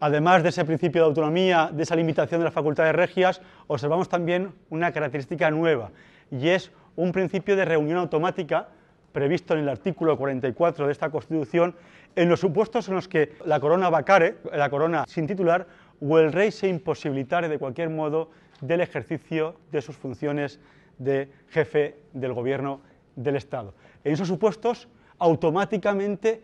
además 0.00 0.42
de 0.42 0.48
ese 0.50 0.64
principio 0.64 1.02
de 1.02 1.08
autonomía, 1.08 1.70
de 1.72 1.82
esa 1.82 1.96
limitación 1.96 2.40
de 2.40 2.44
las 2.44 2.54
facultades 2.54 2.94
regias, 2.94 3.40
observamos 3.66 4.08
también 4.08 4.52
una 4.70 4.92
característica 4.92 5.50
nueva, 5.50 5.90
y 6.30 6.48
es 6.48 6.70
un 6.96 7.12
principio 7.12 7.56
de 7.56 7.64
reunión 7.64 7.98
automática 7.98 8.68
previsto 9.12 9.54
en 9.54 9.60
el 9.60 9.68
artículo 9.68 10.16
44 10.18 10.86
de 10.86 10.92
esta 10.92 11.10
Constitución, 11.10 11.74
en 12.16 12.28
los 12.30 12.40
supuestos 12.40 12.88
en 12.88 12.94
los 12.94 13.08
que 13.08 13.34
la 13.44 13.60
corona 13.60 13.90
vacare, 13.90 14.38
la 14.52 14.70
corona 14.70 15.04
sin 15.06 15.26
titular, 15.26 15.66
o 16.00 16.18
el 16.18 16.32
rey 16.32 16.50
se 16.50 16.66
imposibilitare 16.66 17.48
de 17.48 17.58
cualquier 17.58 17.90
modo 17.90 18.30
del 18.60 18.80
ejercicio 18.80 19.56
de 19.70 19.82
sus 19.82 19.96
funciones 19.96 20.58
de 20.98 21.30
jefe 21.48 21.96
del 22.14 22.32
gobierno 22.32 22.80
del 23.16 23.36
Estado. 23.36 23.74
En 24.02 24.12
esos 24.12 24.28
supuestos, 24.28 24.88
automáticamente 25.18 26.42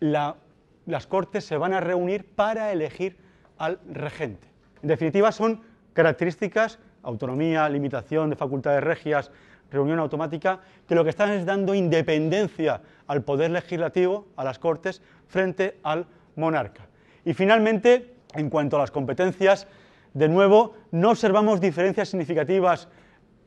las 0.00 1.06
Cortes 1.08 1.44
se 1.44 1.56
van 1.56 1.72
a 1.72 1.80
reunir 1.80 2.26
para 2.26 2.70
elegir 2.70 3.16
al 3.56 3.80
regente. 3.90 4.46
En 4.82 4.88
definitiva, 4.88 5.32
son 5.32 5.62
características, 5.94 6.78
autonomía, 7.02 7.68
limitación 7.68 8.28
de 8.28 8.36
facultades 8.36 8.82
regias, 8.82 9.30
reunión 9.74 9.98
automática, 9.98 10.60
que 10.88 10.94
lo 10.94 11.04
que 11.04 11.10
están 11.10 11.30
es 11.30 11.44
dando 11.44 11.74
independencia 11.74 12.80
al 13.06 13.22
poder 13.22 13.50
legislativo, 13.50 14.28
a 14.36 14.44
las 14.44 14.58
Cortes, 14.58 15.02
frente 15.28 15.78
al 15.82 16.06
monarca. 16.36 16.86
Y 17.24 17.34
finalmente, 17.34 18.14
en 18.34 18.48
cuanto 18.48 18.76
a 18.76 18.80
las 18.80 18.90
competencias, 18.90 19.66
de 20.14 20.28
nuevo, 20.28 20.74
no 20.92 21.10
observamos 21.10 21.60
diferencias 21.60 22.08
significativas 22.08 22.88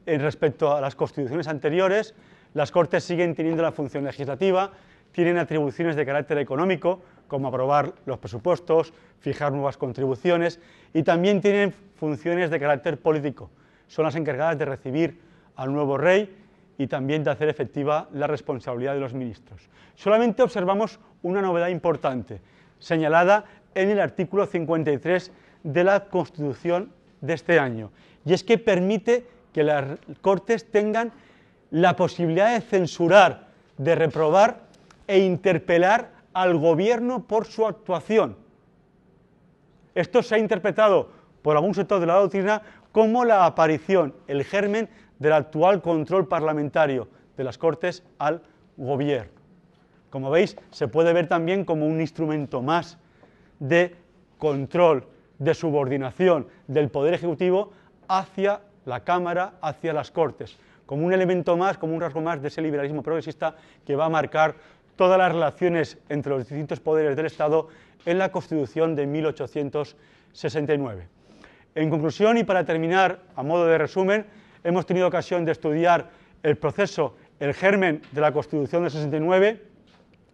respecto 0.06 0.76
a 0.76 0.82
las 0.82 0.96
constituciones 0.96 1.48
anteriores, 1.48 2.14
las 2.54 2.72
Cortes 2.72 3.04
siguen 3.04 3.36
teniendo 3.36 3.64
la 3.64 3.72
función 3.72 4.04
legislativa, 4.04 4.72
tienen 5.12 5.38
atribuciones 5.38 5.96
de 5.96 6.06
carácter 6.06 6.38
económico, 6.38 7.02
como 7.28 7.48
aprobar 7.48 7.94
los 8.06 8.20
presupuestos, 8.20 8.94
fijar 9.20 9.52
nuevas 9.52 9.78
contribuciones, 9.78 10.60
y 10.94 11.04
también 11.04 11.42
tienen 11.42 11.74
funciones 11.96 12.50
de 12.50 12.60
carácter 12.60 13.00
político. 13.00 13.50
Son 13.88 14.06
las 14.06 14.16
encargadas 14.16 14.58
de 14.58 14.66
recibir 14.66 15.20
al 15.58 15.74
nuevo 15.74 15.98
rey 15.98 16.34
y 16.78 16.88
también 16.88 17.24
de 17.24 17.32
hacer 17.32 17.50
efectiva 17.50 18.08
la 18.14 18.28
responsabilidad 18.28 18.94
de 18.94 19.02
los 19.02 19.14
ministros. 19.14 19.70
Solamente 19.96 20.44
observamos 20.44 21.00
una 21.24 21.42
novedad 21.42 21.68
importante, 21.68 22.40
señalada 22.80 23.46
en 23.76 23.90
el 23.90 24.00
artículo 24.00 24.46
53 24.46 25.32
de 25.64 25.84
la 25.84 26.06
Constitución 26.06 26.92
de 27.20 27.34
este 27.34 27.60
año, 27.60 27.92
y 28.26 28.34
es 28.34 28.44
que 28.44 28.58
permite 28.58 29.26
que 29.52 29.64
las 29.64 29.98
Cortes 30.22 30.70
tengan 30.70 31.12
la 31.72 31.96
posibilidad 31.96 32.54
de 32.54 32.62
censurar, 32.62 33.48
de 33.78 33.96
reprobar 33.96 34.62
e 35.08 35.20
interpelar 35.20 36.12
al 36.34 36.58
gobierno 36.58 37.24
por 37.24 37.46
su 37.46 37.66
actuación. 37.66 38.38
Esto 39.96 40.22
se 40.22 40.36
ha 40.36 40.38
interpretado 40.38 41.10
por 41.42 41.56
algún 41.56 41.74
sector 41.74 42.00
de 42.00 42.06
la 42.06 42.16
doctrina 42.16 42.62
como 42.92 43.26
la 43.26 43.46
aparición, 43.46 44.14
el 44.28 44.44
germen 44.44 44.90
del 45.20 45.34
actual 45.34 45.82
control 45.82 46.28
parlamentario 46.28 47.08
de 47.36 47.44
las 47.44 47.58
Cortes 47.58 48.04
al 48.18 48.42
gobierno. 48.78 49.32
Como 50.10 50.30
veis, 50.30 50.56
se 50.72 50.88
puede 50.88 51.12
ver 51.14 51.28
también 51.28 51.66
como 51.66 51.86
un 51.86 52.00
instrumento 52.00 52.62
más 52.62 52.98
de 53.60 53.96
control, 54.38 55.06
de 55.38 55.54
subordinación 55.54 56.48
del 56.68 56.90
Poder 56.90 57.14
Ejecutivo 57.14 57.72
hacia 58.08 58.62
la 58.86 59.04
Cámara 59.04 59.56
hacia 59.62 59.92
las 59.94 60.12
Cortes, 60.12 60.58
como 60.86 61.06
un 61.06 61.14
elemento 61.14 61.58
más, 61.58 61.78
como 61.78 61.94
un 61.94 62.02
rasgo 62.02 62.22
más 62.22 62.42
de 62.42 62.48
ese 62.48 62.62
liberalismo 62.62 63.04
progresista 63.04 63.56
que 63.86 63.96
va 63.96 64.06
a 64.06 64.10
marcar 64.10 64.56
todas 64.96 65.18
las 65.18 65.32
relaciones 65.32 65.98
entre 66.10 66.32
los 66.32 66.48
distintos 66.48 66.80
poderes 66.80 67.16
del 67.16 67.28
Estado 67.28 67.68
en 68.06 68.18
la 68.18 68.32
Constitución 68.32 68.96
de 68.96 69.06
1869. 69.06 71.08
En 71.76 71.90
conclusión 71.90 72.38
y 72.38 72.46
para 72.46 72.66
terminar, 72.66 73.20
a 73.36 73.44
modo 73.44 73.68
de 73.68 73.78
resumen, 73.78 74.26
hemos 74.64 74.86
tenido 74.86 75.08
ocasión 75.08 75.46
de 75.46 75.52
estudiar 75.52 76.10
el 76.44 76.58
proceso, 76.58 77.16
el 77.40 77.54
germen 77.54 78.02
de 78.12 78.22
la 78.22 78.32
Constitución 78.32 78.84
de 78.84 78.90
69, 78.90 79.62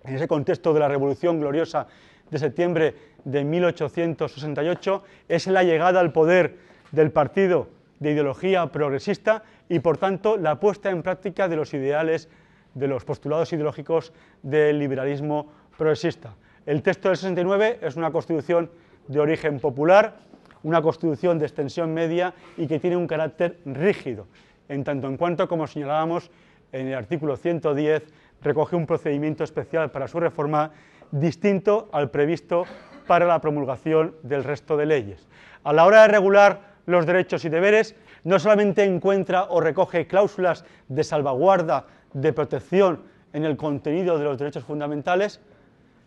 en 0.06 0.16
ese 0.16 0.28
contexto 0.28 0.74
de 0.74 0.80
la 0.80 0.88
Revolución 0.88 1.40
Gloriosa 1.40 1.88
de 2.30 2.40
septiembre 2.40 2.96
de 3.24 3.44
1868, 3.44 5.04
es 5.30 5.48
la 5.48 5.64
llegada 5.64 6.00
al 6.00 6.12
poder 6.12 6.58
del 6.92 7.12
partido 7.12 7.70
de 8.00 8.12
ideología 8.12 8.66
progresista 8.68 9.44
y, 9.70 9.80
por 9.80 9.98
tanto, 9.98 10.38
la 10.38 10.60
puesta 10.60 10.90
en 10.90 11.04
práctica 11.04 11.48
de 11.48 11.56
los 11.56 11.74
ideales, 11.74 12.30
de 12.74 12.88
los 12.88 13.06
postulados 13.06 13.54
ideológicos 13.54 14.14
del 14.42 14.80
liberalismo 14.80 15.52
progresista. 15.78 16.36
El 16.66 16.82
texto 16.82 17.10
del 17.10 17.18
69 17.18 17.80
es 17.82 17.96
una 17.96 18.12
constitución 18.12 18.70
de 19.08 19.20
origen 19.20 19.60
popular, 19.60 20.18
una 20.64 20.82
constitución 20.82 21.38
de 21.38 21.46
extensión 21.46 21.94
media 21.94 22.34
y 22.58 22.68
que 22.68 22.80
tiene 22.80 22.98
un 22.98 23.08
carácter 23.08 23.60
rígido, 23.66 24.28
en 24.70 24.84
tanto 24.84 25.08
en 25.08 25.18
cuanto, 25.18 25.48
como 25.48 25.68
señalábamos 25.68 26.32
en 26.72 26.88
el 26.88 26.96
artículo 26.96 27.38
110, 27.38 28.04
recoge 28.42 28.76
un 28.76 28.86
procedimiento 28.86 29.44
especial 29.44 29.92
para 29.92 30.08
su 30.08 30.20
reforma 30.20 30.72
distinto 31.12 31.90
al 31.92 32.10
previsto 32.10 32.66
para 33.08 33.26
la 33.26 33.40
promulgación 33.40 34.16
del 34.24 34.44
resto 34.44 34.78
de 34.78 34.86
leyes. 34.86 35.28
A 35.64 35.74
la 35.74 35.86
hora 35.86 36.04
de 36.04 36.08
regular 36.08 36.74
los 36.86 37.06
derechos 37.06 37.46
y 37.46 37.50
deberes, 37.50 37.96
no 38.24 38.40
solamente 38.40 38.84
encuentra 38.84 39.46
o 39.50 39.62
recoge 39.62 40.08
cláusulas 40.08 40.66
de 40.88 41.04
salvaguarda, 41.04 41.86
de 42.14 42.34
protección 42.34 43.04
en 43.34 43.46
el 43.46 43.58
contenido 43.58 44.18
de 44.18 44.26
los 44.26 44.38
derechos 44.38 44.64
fundamentales, 44.64 45.40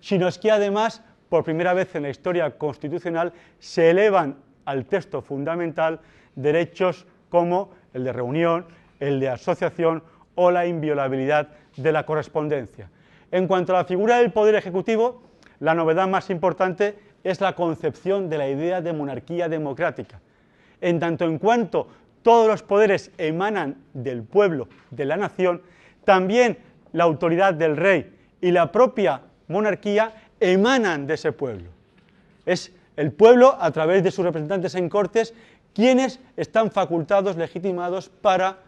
sino 0.01 0.29
es 0.29 0.39
que 0.39 0.51
además, 0.51 1.03
por 1.29 1.45
primera 1.45 1.75
vez 1.75 1.95
en 1.95 2.03
la 2.03 2.11
historia 2.11 2.57
constitucional, 2.57 3.33
se 3.59 3.91
elevan 3.91 4.37
al 4.67 4.85
texto 4.85 5.23
fundamental 5.23 6.01
derechos 6.35 7.07
como 7.31 7.71
el 7.95 8.05
de 8.05 8.13
reunión, 8.13 8.67
el 9.01 9.19
de 9.19 9.31
asociación 9.31 10.03
o 10.35 10.51
la 10.51 10.67
inviolabilidad 10.67 11.49
de 11.77 11.93
la 11.93 12.05
correspondencia. 12.05 12.91
En 13.31 13.47
cuanto 13.47 13.75
a 13.75 13.79
la 13.79 13.85
figura 13.85 14.19
del 14.19 14.33
Poder 14.33 14.55
Ejecutivo, 14.55 15.23
la 15.61 15.75
novedad 15.75 16.07
más 16.07 16.31
importante 16.31 16.99
es 17.25 17.41
la 17.41 17.55
concepción 17.55 18.29
de 18.29 18.39
la 18.39 18.49
idea 18.49 18.81
de 18.81 18.93
monarquía 18.93 19.49
democrática. 19.49 20.21
En 20.81 21.01
tanto 21.01 21.25
en 21.25 21.39
cuanto 21.39 21.89
todos 22.23 22.47
los 22.49 22.63
poderes 22.63 23.11
emanan 23.19 23.77
del 23.95 24.23
pueblo, 24.23 24.69
de 24.91 25.05
la 25.07 25.17
nación, 25.17 25.63
también 26.05 26.59
la 26.93 27.05
autoridad 27.05 27.55
del 27.55 27.77
rey 27.77 28.13
y 28.41 28.51
la 28.51 28.71
propia 28.71 29.23
monarquía 29.49 30.13
emanan 30.39 31.07
de 31.07 31.15
ese 31.15 31.33
pueblo. 31.33 31.71
Es 32.45 32.73
el 32.97 33.13
pueblo, 33.13 33.57
a 33.61 33.71
través 33.71 34.03
de 34.03 34.11
sus 34.11 34.25
representantes 34.25 34.75
en 34.75 34.89
cortes, 34.89 35.35
quienes 35.75 36.21
están 36.37 36.71
facultados, 36.71 37.37
legitimados 37.37 38.09
para 38.09 38.59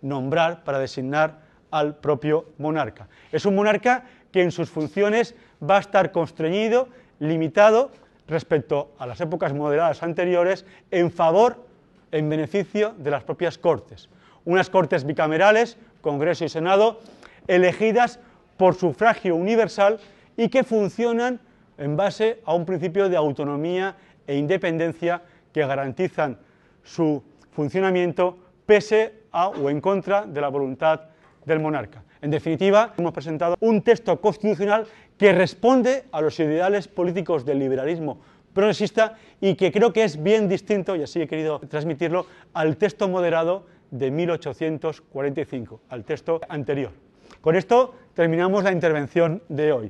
nombrar, 0.00 0.64
para 0.64 0.78
designar 0.78 1.40
al 1.70 1.96
propio 1.96 2.46
monarca. 2.58 3.08
Es 3.32 3.46
un 3.46 3.54
monarca 3.54 4.04
que 4.30 4.42
en 4.42 4.52
sus 4.52 4.70
funciones 4.70 5.34
va 5.62 5.78
a 5.78 5.80
estar 5.80 6.12
constreñido, 6.12 6.88
limitado 7.18 7.90
respecto 8.28 8.92
a 8.98 9.06
las 9.06 9.20
épocas 9.20 9.52
moderadas 9.52 10.02
anteriores 10.02 10.64
en 10.90 11.10
favor, 11.10 11.66
en 12.12 12.28
beneficio 12.28 12.94
de 12.98 13.10
las 13.10 13.24
propias 13.24 13.58
cortes. 13.58 14.08
Unas 14.44 14.70
cortes 14.70 15.04
bicamerales, 15.04 15.76
Congreso 16.00 16.44
y 16.44 16.48
Senado, 16.48 17.00
elegidas 17.46 18.20
por 18.56 18.74
sufragio 18.74 19.34
universal 19.34 19.98
y 20.36 20.48
que 20.48 20.64
funcionan 20.64 21.40
en 21.78 21.96
base 21.96 22.40
a 22.44 22.54
un 22.54 22.64
principio 22.64 23.08
de 23.08 23.16
autonomía 23.16 23.96
e 24.26 24.36
independencia 24.36 25.22
que 25.52 25.66
garantizan 25.66 26.38
su 26.82 27.22
funcionamiento 27.52 28.38
pese 28.66 29.28
a 29.32 29.48
o 29.48 29.70
en 29.70 29.80
contra 29.80 30.26
de 30.26 30.40
la 30.40 30.48
voluntad 30.48 31.00
del 31.44 31.60
monarca. 31.60 32.02
En 32.20 32.30
definitiva, 32.30 32.94
hemos 32.96 33.12
presentado 33.12 33.56
un 33.60 33.82
texto 33.82 34.20
constitucional 34.20 34.86
que 35.18 35.32
responde 35.32 36.04
a 36.12 36.20
los 36.20 36.38
ideales 36.38 36.88
políticos 36.88 37.44
del 37.44 37.58
liberalismo 37.58 38.18
progresista 38.52 39.16
y 39.40 39.54
que 39.54 39.72
creo 39.72 39.92
que 39.92 40.04
es 40.04 40.22
bien 40.22 40.48
distinto, 40.48 40.94
y 40.94 41.02
así 41.02 41.20
he 41.20 41.26
querido 41.26 41.58
transmitirlo, 41.60 42.26
al 42.52 42.76
texto 42.76 43.08
moderado 43.08 43.66
de 43.90 44.10
1845, 44.10 45.80
al 45.88 46.04
texto 46.04 46.40
anterior. 46.48 46.92
Con 47.40 47.56
esto 47.56 47.94
terminamos 48.14 48.62
la 48.62 48.72
intervención 48.72 49.42
de 49.48 49.72
hoy. 49.72 49.80